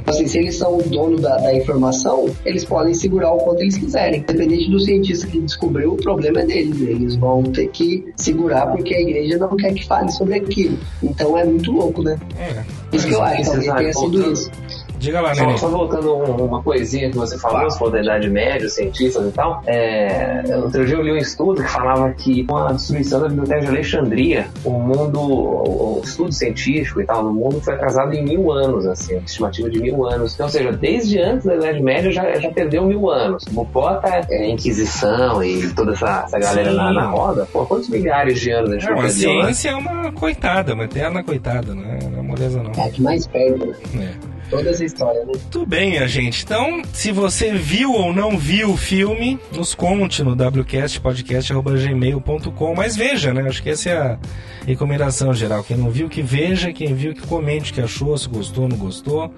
[0.07, 3.77] Assim, se eles são o dono da, da informação, eles podem segurar o quanto eles
[3.77, 4.21] quiserem.
[4.21, 6.79] Independente do cientista que descobriu, o problema é deles.
[6.81, 10.77] Eles vão ter que segurar porque a igreja não quer que fale sobre aquilo.
[11.03, 12.17] Então é muito louco, né?
[12.39, 12.63] É.
[12.95, 14.51] Isso que eu acho, talvez tenha sido isso.
[14.99, 15.57] Diga lá, Nenê.
[15.57, 19.27] só voltando um- uma coisinha que você falou, você falou da Idade Média, os cientistas
[19.27, 19.61] e tal.
[19.67, 23.61] É, outro dia eu li um estudo que falava que com a destruição da Biblioteca
[23.61, 28.51] de Alexandria, o mundo, o, estudo científico e tal no mundo foi atrasado em mil
[28.51, 30.33] anos, assim, estimativa de mil anos.
[30.33, 33.43] Então, ou seja, desde antes da Idade Média já, já perdeu mil anos.
[33.51, 38.49] Bota é, Inquisição e toda essa, essa galera na, na roda, pô, quantos milhares de
[38.51, 39.43] anos a gente Não, não a perdeu, né?
[39.45, 42.71] ciência é uma coitada, uma eterna coitada, não é, não é moleza não.
[42.71, 43.75] É a que mais perde, né?
[44.33, 44.36] É.
[44.49, 45.33] Toda essa história, né?
[45.33, 46.43] Muito bem, minha gente.
[46.43, 52.75] Então, se você viu ou não viu o filme, nos conte no wcastpodcast.gmail.com.
[52.75, 53.45] Mas veja, né?
[53.47, 54.17] Acho que essa é a
[54.65, 55.63] recomendação geral.
[55.63, 56.71] Quem não viu, que veja.
[56.71, 59.33] Quem viu, que comente o que achou, se gostou, não gostou.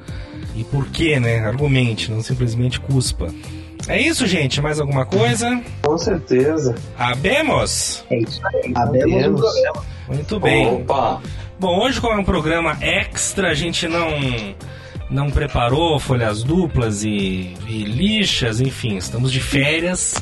[0.55, 1.39] E por quê, né?
[1.39, 3.33] Argumente, não simplesmente cuspa.
[3.87, 4.61] É isso, gente.
[4.61, 5.59] Mais alguma coisa?
[5.81, 6.75] Com certeza.
[6.97, 8.05] Abemos?
[8.11, 8.71] É isso aí.
[8.75, 9.41] Abemos o Abemos.
[9.41, 9.85] programa.
[10.07, 10.67] Muito bem.
[10.67, 11.21] Opa!
[11.59, 14.09] Bom, hoje como é um programa extra, a gente não
[15.09, 20.15] não preparou folhas duplas e, e lixas, enfim, estamos de férias,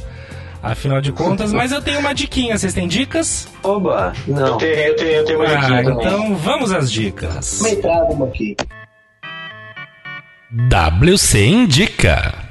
[0.63, 3.47] afinal de contas, mas eu tenho uma diquinha, vocês têm dicas?
[3.63, 4.57] Oba, Eu não.
[4.57, 5.97] tenho, eu tenho, eu tenho uma Ah, também.
[5.99, 7.61] então vamos às dicas.
[7.61, 8.55] Uma aqui.
[11.03, 12.46] WC Indica.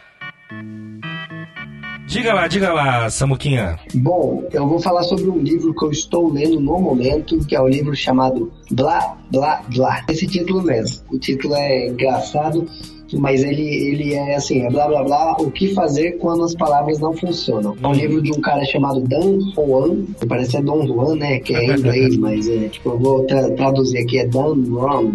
[2.07, 3.79] Diga lá, diga lá, Samuquinha.
[3.95, 7.61] Bom, eu vou falar sobre um livro que eu estou lendo no momento, que é
[7.61, 10.05] o livro chamado Blá, Blá, Blá.
[10.09, 11.03] Esse título mesmo.
[11.11, 12.65] O título é engraçado,
[13.13, 17.01] mas ele, ele é assim, é blá, blá, blá, o que fazer quando as palavras
[17.01, 17.77] não funcionam.
[17.83, 21.41] É um livro de um cara chamado Dan Juan, que parece ser Don Juan, né,
[21.41, 25.13] que é em inglês, mas é, tipo, eu vou tra- traduzir aqui, é Dan Juan.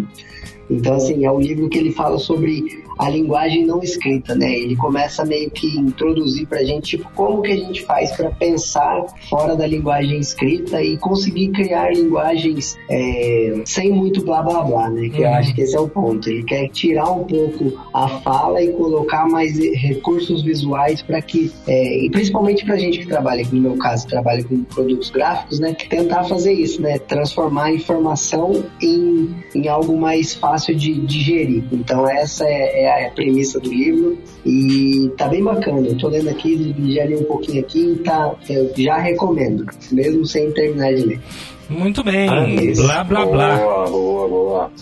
[0.70, 4.52] Então, assim, é um livro que ele fala sobre a linguagem não escrita, né?
[4.52, 9.04] Ele começa meio que introduzir pra gente, tipo, como que a gente faz para pensar
[9.28, 15.08] fora da linguagem escrita e conseguir criar linguagens é, sem muito blá blá blá, né?
[15.08, 15.34] Que eu Uhum.
[15.34, 16.28] acho que esse é o ponto.
[16.28, 22.04] Ele quer tirar um pouco a fala e colocar mais recursos visuais para que, é,
[22.04, 25.74] e principalmente pra gente que trabalha, que no meu caso, trabalha com produtos gráficos, né?
[25.88, 26.98] Tentar fazer isso, né?
[26.98, 31.64] Transformar a informação em, em algo mais fácil de digerir.
[31.72, 35.86] Então essa é, é a premissa do livro e tá bem bacana.
[35.86, 40.24] Eu tô lendo aqui, já li um pouquinho aqui e tá, eu já recomendo, mesmo
[40.26, 41.20] sem terminar de ler.
[41.68, 42.44] Muito bem, Ah,
[42.76, 43.56] blá blá blá.
[43.56, 44.72] Boa, boa, boa.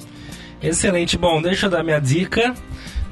[0.63, 1.17] Excelente.
[1.17, 2.55] Bom, deixa eu dar minha dica.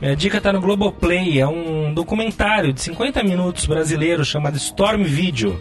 [0.01, 1.41] Minha dica tá no Globoplay.
[1.41, 5.61] É um documentário de 50 minutos brasileiro chamado Storm Video.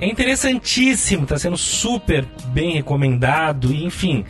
[0.00, 4.24] É interessantíssimo, tá sendo super bem recomendado, enfim.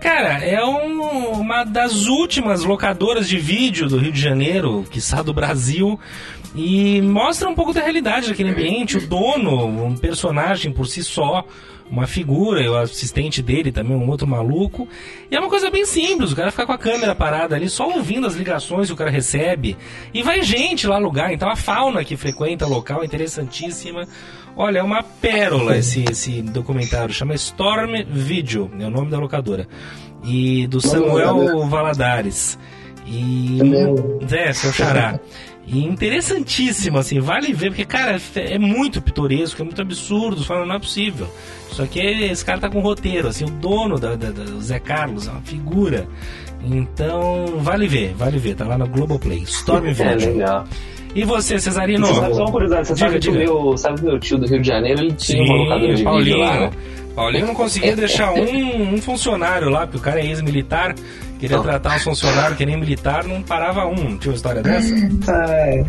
[0.00, 5.20] Cara, é um- uma das últimas locadoras de vídeo do Rio de Janeiro, que está
[5.22, 6.00] do Brasil,
[6.54, 8.96] e mostra um pouco da realidade daquele ambiente.
[8.96, 11.44] O dono, um personagem por si só,
[11.90, 14.88] uma figura, o assistente dele também, um outro maluco.
[15.30, 17.86] E é uma coisa bem simples, o cara fica com a câmera parada ali, só
[17.88, 19.76] ouvindo as ligações que o cara recebe.
[20.14, 24.06] E vai gente lá no lugar, então a fauna que frequenta o local é interessantíssima.
[24.56, 29.66] Olha, é uma pérola esse, esse documentário, chama Storm Video, é o nome da locadora.
[30.24, 32.58] E do Samuel Valadares.
[33.06, 33.58] E.
[34.30, 35.18] É, seu xará.
[35.66, 40.74] E interessantíssimo, assim, vale ver, porque, cara, é muito pitoresco, é muito absurdo, falando, não
[40.74, 41.28] é possível.
[41.70, 44.80] Só que esse cara tá com roteiro, assim, o dono da, da, da- o Zé
[44.80, 46.08] Carlos, é uma figura.
[46.64, 49.38] Então, vale ver, vale ver, tá lá no Globoplay.
[49.44, 50.32] Storm É Video.
[50.32, 50.64] legal.
[51.14, 52.06] E você, Cesarino?
[52.06, 53.44] Sabe, só uma curiosidade, você Diga, sabe que o diga.
[53.44, 55.86] meu, sabe que o meu tio do Rio de Janeiro, ele tinha uma locadora de
[55.88, 56.38] Sim, vídeo Paulinho.
[56.38, 56.70] lá, né?
[57.16, 60.94] Paulinho não conseguia deixar um, um funcionário lá, porque o cara é ex-militar,
[61.40, 61.64] queria Não.
[61.64, 64.16] tratar um funcionário que nem militar, não parava um.
[64.16, 64.94] Tinha uma história dessa?
[65.28, 65.84] Ai,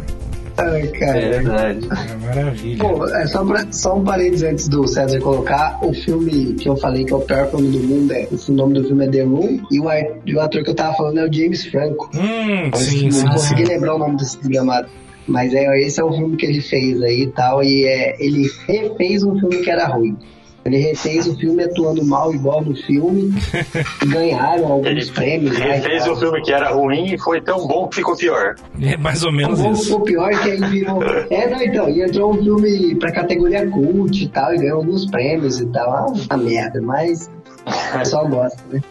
[0.57, 1.19] ai É cara.
[1.19, 1.88] verdade.
[1.91, 2.84] É maravilha.
[2.84, 5.78] Bom, é só, pra- só um parênteses antes do César colocar.
[5.84, 8.74] O filme que eu falei que é o pior filme do mundo, é, o nome
[8.74, 9.86] do filme é The Room, e o,
[10.26, 12.09] e o ator que eu tava falando é o James Franco.
[12.15, 13.72] Hum, sim, não sim, consegui sim.
[13.74, 14.88] lembrar o nome desse desgramado.
[15.32, 18.49] Mas é, esse é o filme que ele fez aí e tal, e é, ele
[18.67, 20.17] refez um filme que era ruim.
[20.63, 23.34] Ele refez o filme atuando mal igual no filme,
[24.03, 25.57] e ganharam alguns Ele, prêmios.
[25.59, 28.55] ele e fez um filme que era ruim e foi tão bom que ficou pior.
[28.79, 29.86] É mais ou menos bom isso.
[29.86, 30.99] ficou pior que aí virou.
[31.32, 35.09] É, não, então, e entrou um filme pra categoria cult e tal, e ganhou alguns
[35.09, 35.91] prêmios e tal.
[35.91, 36.05] Ah,
[36.36, 37.27] uma merda, mas
[37.65, 38.82] o pessoal gosta, né?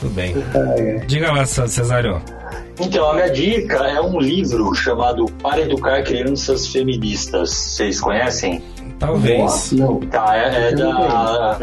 [0.00, 0.34] Tudo bem.
[0.54, 0.94] Ah, é.
[1.06, 2.22] Diga lá, Cesário.
[2.78, 7.50] Então, a minha dica é um livro chamado Para Educar Crianças Feministas.
[7.50, 8.62] Vocês conhecem?
[8.98, 9.72] Talvez.
[9.72, 9.98] Não.
[10.00, 11.56] Tá, é, é da.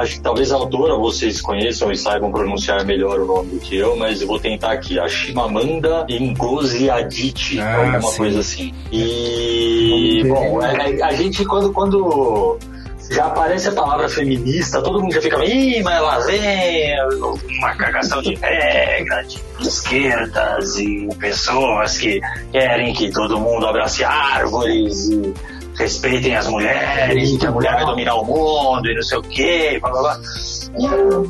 [0.00, 3.74] acho que talvez a autora vocês conheçam e saibam pronunciar melhor o nome do que
[3.76, 4.98] eu, mas eu vou tentar aqui.
[4.98, 8.16] A Shimamanda Ngozi Adichie, Ah, alguma sim.
[8.18, 8.74] coisa assim.
[8.92, 11.72] E, bom, é- é- a gente quando.
[11.72, 12.58] quando
[13.10, 16.94] já aparece a palavra feminista, todo mundo já fica, ih, mas lá vem
[17.58, 25.08] uma cagação de regra, de esquerdas e pessoas que querem que todo mundo abrace árvores
[25.10, 25.34] e
[25.76, 29.78] respeitem as mulheres, que a mulher vai dominar o mundo e não sei o quê,
[29.80, 30.20] blá blá blá.
[30.78, 31.24] Não,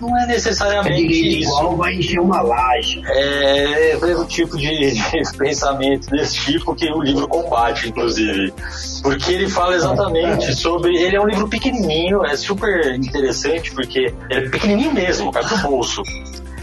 [0.00, 1.50] não é necessariamente isso.
[1.50, 3.02] igual vai encher uma laje.
[3.06, 8.52] É, é o tipo de, de pensamento desse tipo que o livro combate, inclusive.
[9.02, 10.96] Porque ele fala exatamente sobre.
[10.96, 15.58] Ele é um livro pequenininho, é super interessante, porque ele é pequenininho mesmo, vai pro
[15.58, 16.02] bolso.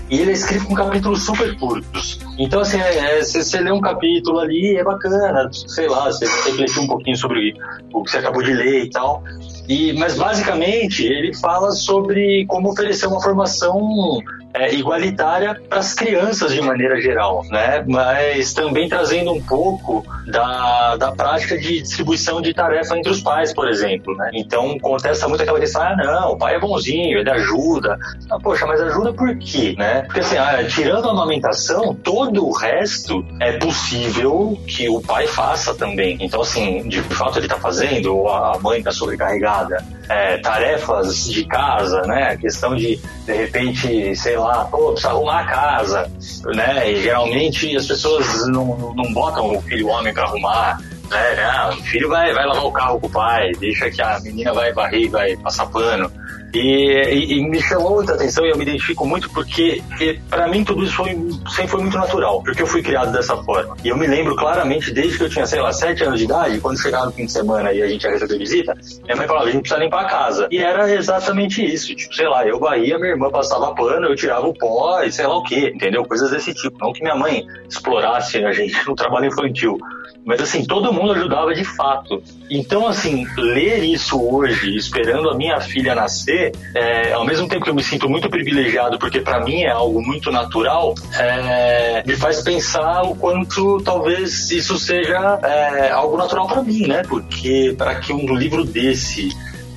[0.10, 2.20] E ele é escrito com capítulos super curtos.
[2.38, 6.26] Então, assim, é, é, se você lê um capítulo ali, é bacana, sei lá, você
[6.26, 7.54] refletir um pouquinho sobre
[7.92, 9.24] o que você acabou de ler e tal.
[9.68, 14.22] E, mas basicamente ele fala sobre como oferecer uma formação
[14.54, 17.84] é, igualitária para as crianças de maneira geral, né?
[17.88, 23.54] Mas também trazendo um pouco da, da prática de distribuição de tarefa entre os pais,
[23.54, 24.30] por exemplo, né?
[24.34, 27.98] Então contesta muito aquela questão, ah, não, o pai é bonzinho, ele ajuda.
[28.30, 30.04] Ah, poxa, mas ajuda por quê, né?
[30.04, 35.74] Porque assim, ah, tirando a amamentação, todo o resto é possível que o pai faça
[35.74, 36.18] também.
[36.20, 41.46] Então assim, de fato ele está fazendo, ou a mãe está sobrecarregada, é, tarefas de
[41.46, 42.32] casa, né?
[42.32, 46.12] A questão de, de repente, sei lá, pô, precisa arrumar a casa,
[46.46, 46.92] né?
[46.92, 50.80] E geralmente as pessoas não, não botam o filho homem para arrumar,
[51.10, 51.44] né?
[51.44, 54.54] Ah, o filho vai, vai lavar o carro com o pai, deixa que a menina
[54.54, 56.12] vai varrer vai passar pano.
[56.54, 59.82] E, e- e me chamou muita atenção e eu me identifico muito porque
[60.30, 61.10] para mim tudo isso foi,
[61.50, 63.76] sempre foi muito natural, porque eu fui criado dessa forma.
[63.84, 66.60] E eu me lembro claramente desde que eu tinha, sei lá, 7 anos de idade,
[66.60, 68.74] quando chegava no fim de semana e a gente ia receber visita,
[69.04, 70.48] minha mãe falava, a gente precisa limpar a casa.
[70.52, 74.48] E era exatamente isso, tipo, sei lá, eu varria, minha irmã passava pano, eu tirava
[74.48, 76.06] o pó e sei lá o que, entendeu?
[76.06, 76.78] Coisas desse tipo.
[76.80, 79.78] Não que minha mãe explorasse a gente no trabalho infantil.
[80.26, 82.24] Mas assim, todo mundo ajudava de fato.
[82.50, 86.43] Então, assim, ler isso hoje, esperando a minha filha nascer,
[86.76, 90.02] é, ao mesmo tempo que eu me sinto muito privilegiado, porque para mim é algo
[90.02, 96.62] muito natural, é, me faz pensar o quanto talvez isso seja é, algo natural para
[96.64, 97.04] mim, né?
[97.08, 99.30] Porque para que um livro desse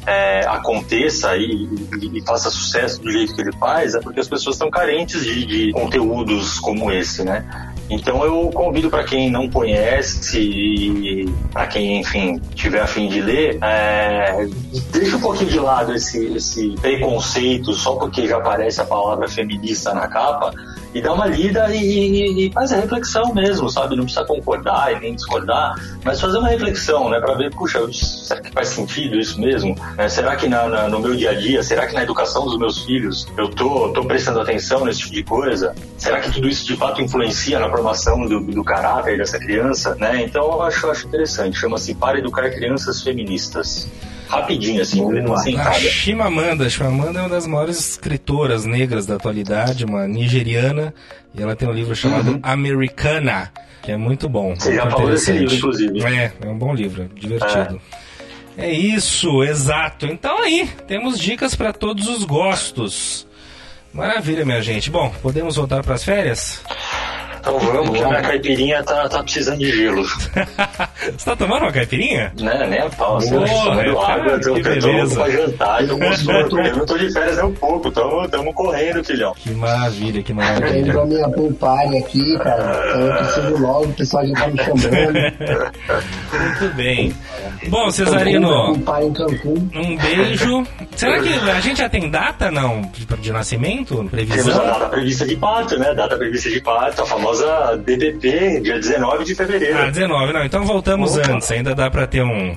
[0.06, 1.42] é, aconteça e,
[2.00, 5.24] e- e faça sucesso do jeito que ele faz, é porque as pessoas estão carentes
[5.24, 7.44] de, de conteúdos como esse, né?
[7.88, 13.20] Então eu convido para quem não conhece e para quem, enfim, tiver a fim de
[13.20, 14.48] ler, é,
[14.90, 19.94] deixa um pouquinho de lado esse, esse preconceito só porque já aparece a palavra feminista
[19.94, 20.52] na capa
[20.98, 23.96] e dá uma lida e, e- e faz a reflexão mesmo, sabe?
[23.96, 25.74] Não precisa concordar e nem discordar,
[26.04, 27.20] mas fazer uma reflexão, né?
[27.20, 29.74] Para ver, puxa, será que faz sentido isso mesmo?
[29.96, 30.08] Né?
[30.08, 32.78] Será que na- na- no meu dia a dia, será que na educação dos meus
[32.84, 35.74] filhos eu tô, tô prestando atenção nesse tipo de coisa?
[35.98, 40.22] Será que tudo isso de fato influencia na formação do, do caráter dessa criança, né?
[40.22, 41.58] Então eu acho, acho interessante.
[41.58, 43.86] Chama-se Para Educar Crianças Feministas.
[44.28, 45.78] Rapidinho, assim, uma A sentada.
[45.78, 46.68] Chimamanda.
[46.68, 50.92] Chimamanda é uma das maiores escritoras negras da atualidade, uma nigeriana,
[51.34, 53.52] e ela tem um livro chamado Americana,
[53.82, 54.50] que é muito bom.
[54.50, 54.56] Uhum.
[54.56, 56.04] Você já muito falou desse livro, inclusive.
[56.04, 57.80] É, é um bom livro, divertido.
[58.56, 60.06] É isso, exato.
[60.06, 63.26] Então aí, temos dicas para todos os gostos.
[63.92, 64.90] Maravilha, minha gente.
[64.90, 66.60] Bom, podemos voltar para as férias?
[67.46, 70.02] Então vamos, que a minha caipirinha tá, tá precisando de gelo.
[71.16, 72.32] Você tá tomando uma caipirinha?
[72.40, 75.96] Né, nem a pau, assim, Boa, tomando água, eu tô, eu tô pra jantar eu
[76.76, 79.32] não tô de férias nem um pouco, tamo, tamo correndo, filhão.
[79.34, 81.00] Que maravilha, que maravilha.
[81.00, 82.84] A minha pulpária aqui, cara.
[82.88, 85.12] Então eu preciso logo, o pessoal já tá me chamando.
[86.32, 87.14] Muito bem.
[87.68, 90.66] Bom, Cesarino, um beijo.
[90.96, 92.82] Será que a gente já tem data, não?
[92.92, 93.94] De, de nascimento?
[93.96, 94.66] Temos a Previsão?
[94.66, 95.94] data prevista de parto, né?
[95.94, 97.35] Data prevista de parto, a famosa
[97.76, 99.78] DPP, dia 19 de fevereiro.
[99.78, 100.44] Ah, 19, não.
[100.44, 101.32] Então voltamos Opa.
[101.32, 101.50] antes.
[101.50, 102.56] Ainda dá pra ter um.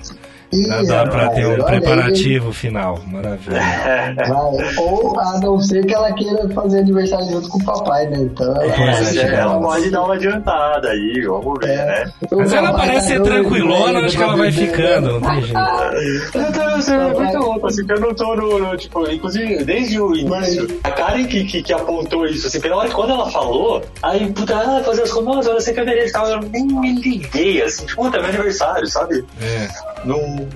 [0.52, 1.64] Ih, Dá, pra ter um aí.
[1.64, 3.00] preparativo final.
[3.06, 3.60] Maravilha.
[4.18, 4.76] Vai.
[4.78, 8.18] Ou a não ser que ela queira fazer aniversário junto com o papai, né?
[8.20, 8.54] Então.
[8.54, 12.12] Pois é, é, ela pode dar uma adiantada aí, vamos ver, né?
[12.32, 15.60] Mas ela parece ser tranquilona, acho que ela vai ficando, não tem jeito.
[16.40, 20.00] Eu tô sendo muito louco, assim, que eu não tô no, no, tipo, inclusive, desde
[20.00, 23.30] o início, a Karen que, que, que apontou isso, assim, pela hora que quando ela
[23.30, 26.66] falou, aí, puta, ah, fazer as coisas, nossa, olha, você fevereiro e tal, eu nem
[26.66, 29.26] me liguei, assim, tipo, puta, é meu aniversário, sabe?
[29.42, 29.68] É.
[30.06, 30.48] Não,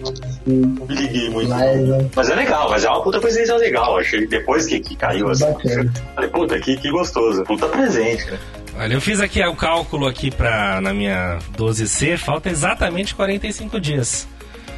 [0.45, 1.49] não me liguei muito.
[1.49, 4.95] Mas, né, Mas é legal, mas é uma puta presença legal, achei, depois que, que
[4.95, 5.93] caiu, assim, Bacana.
[6.15, 8.39] falei, puta, que, que gostoso, puta presente, né?
[8.77, 14.27] Olha, eu fiz aqui o cálculo aqui pra, na minha 12C, falta exatamente 45 dias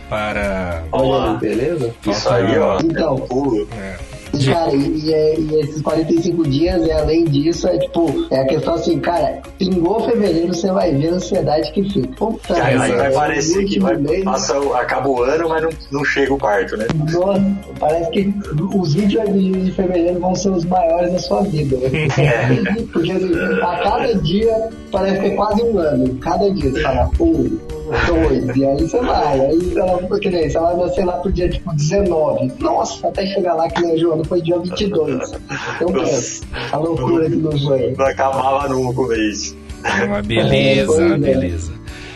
[0.09, 0.83] para.
[0.91, 1.33] Olha Olá.
[1.35, 1.93] beleza?
[2.05, 3.25] Isso aí, ó, Então.
[3.29, 8.41] é um cara, e, e e esses 45 dias, e além disso, é tipo, é
[8.41, 12.07] a questão assim, cara, pingou fevereiro, você vai ver a ansiedade que fica.
[12.15, 15.69] Puta, Aí, aí vai é parecer que vai, mês, passa, acaba o ano, mas não,
[15.91, 16.87] não chega o parto, né?
[17.11, 18.33] Nossa, parece que
[18.75, 21.77] os 28 dias de fevereiro vão ser os maiores da sua vida.
[21.77, 22.77] né?
[22.91, 26.15] Porque a cada dia parece que é quase um ano.
[26.15, 27.57] Cada dia você fala, um,
[28.07, 29.39] dois, e aí você vai.
[29.39, 32.51] Aí ela, que nem, você vai nascer lá pro dia tipo 19.
[32.59, 35.31] Nossa, até chegar lá que nem a Joana foi dia 22.
[35.75, 37.93] Então pensa, a loucura que não foi.
[37.97, 39.55] Não acabava nunca o mês.
[40.05, 41.17] Uma beleza, Pois uma é.
[41.17, 41.71] beleza.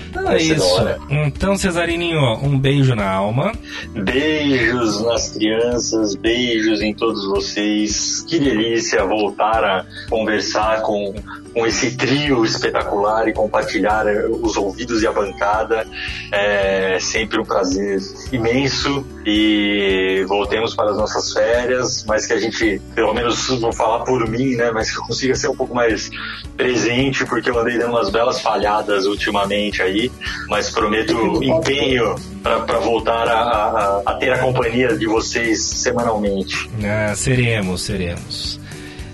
[0.10, 0.88] Então é isso.
[1.10, 3.51] Então, Cesarininho, um beijo na alma.
[3.93, 8.26] Beijos nas crianças, beijos em todos vocês.
[8.28, 11.14] Que delícia voltar a conversar com,
[11.53, 15.86] com esse trio espetacular e compartilhar eh, os ouvidos e a bancada.
[16.32, 17.99] É sempre um prazer
[18.32, 24.03] imenso e voltemos para as nossas férias, mas que a gente, pelo menos vou falar
[24.03, 26.10] por mim, né, mas que eu consiga ser um pouco mais
[26.55, 29.99] presente, porque eu andei dando umas belas falhadas ultimamente aí,
[30.47, 36.70] mas prometo empenho para voltar a, a- a ter a companhia de vocês semanalmente.
[36.84, 38.60] Ah, seremos, seremos.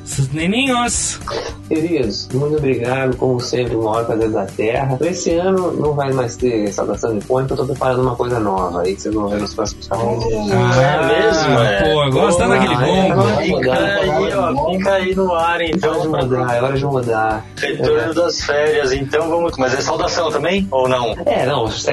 [0.05, 1.19] Esses neninhos.
[1.67, 4.97] Queridos, muito obrigado, como sempre, o maior prazer da Terra.
[5.01, 8.95] Esse ano não vai mais ter saudação nipônica, eu tô preparando uma coisa nova aí
[8.95, 10.51] que vocês vão ver nos próximos capítulos.
[10.51, 11.91] Ah, mesmo, é?
[11.91, 13.41] Pô, gosta Pô, daquele é, bombo.
[13.41, 16.05] Fica aí, ó, fica aí no ar É hora de então.
[16.11, 17.45] mudar, é hora de mudar.
[17.57, 19.57] Retorno das férias, então vamos.
[19.57, 20.67] Mas é saudação também?
[20.69, 21.15] Ou não?
[21.25, 21.91] É, não, nessa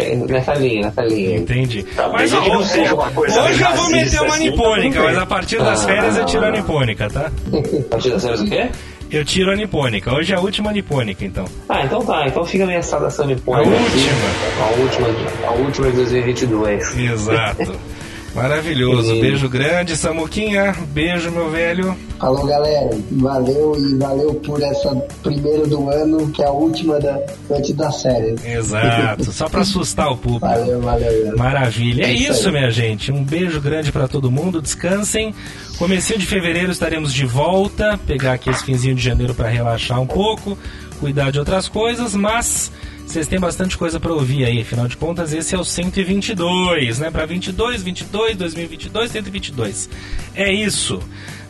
[0.55, 1.39] linha, nessa linha.
[1.39, 1.83] Entendi.
[1.85, 5.17] Tá, mas ó, não seja uma coisa hoje eu vou meter uma assim, nipônica, mas
[5.17, 7.31] a partir das Ah, férias eu não, tiro a nipônica, tá?
[8.03, 8.71] A partir das férias o quê?
[9.11, 10.13] Eu tiro a nipônica.
[10.13, 11.45] Hoje é a última nipônica, então.
[11.69, 13.71] Ah, então tá, então fica minha saudação nipônica.
[13.71, 13.85] A aqui.
[13.85, 14.59] última.
[14.59, 16.99] A última, a última de 2022.
[16.99, 17.73] Exato.
[18.35, 19.21] Maravilhoso.
[19.21, 20.75] Beijo grande, Samuquinha.
[20.93, 21.95] Beijo, meu velho.
[22.19, 22.91] Falou, galera.
[23.11, 27.21] Valeu e valeu por essa primeira do ano, que é a última da,
[27.51, 28.35] antes da série.
[28.45, 29.25] Exato.
[29.33, 30.47] Só pra assustar o público.
[30.47, 31.37] Valeu, valeu, galera.
[31.37, 32.05] Maravilha.
[32.05, 32.53] É É isso aí.
[32.55, 33.13] minha gente.
[33.13, 34.63] Um beijo grande pra todo mundo.
[34.63, 35.35] Descansem.
[35.79, 37.99] Comecinho de fevereiro estaremos de volta.
[38.07, 40.57] Pegar aqui esse finzinho de janeiro pra relaxar um pouco,
[41.01, 42.71] cuidar de outras coisas, mas
[43.13, 44.63] vocês têm bastante coisa pra ouvir aí.
[44.63, 47.11] Afinal de contas, esse é o 122, né?
[47.11, 49.91] Pra 22, 22, 2022, 122.
[50.35, 50.99] É isso.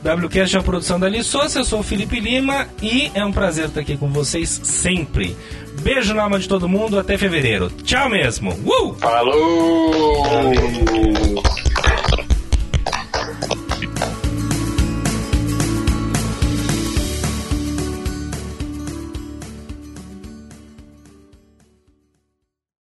[0.02, 3.66] WCast é uma produção da Lissoça, eu sou o Felipe Lima e é um prazer
[3.66, 5.36] estar aqui com vocês sempre.
[5.80, 7.70] Beijo na alma de todo mundo, até fevereiro.
[7.84, 8.50] Tchau mesmo.
[8.50, 8.94] Uh!
[8.94, 10.22] Falou!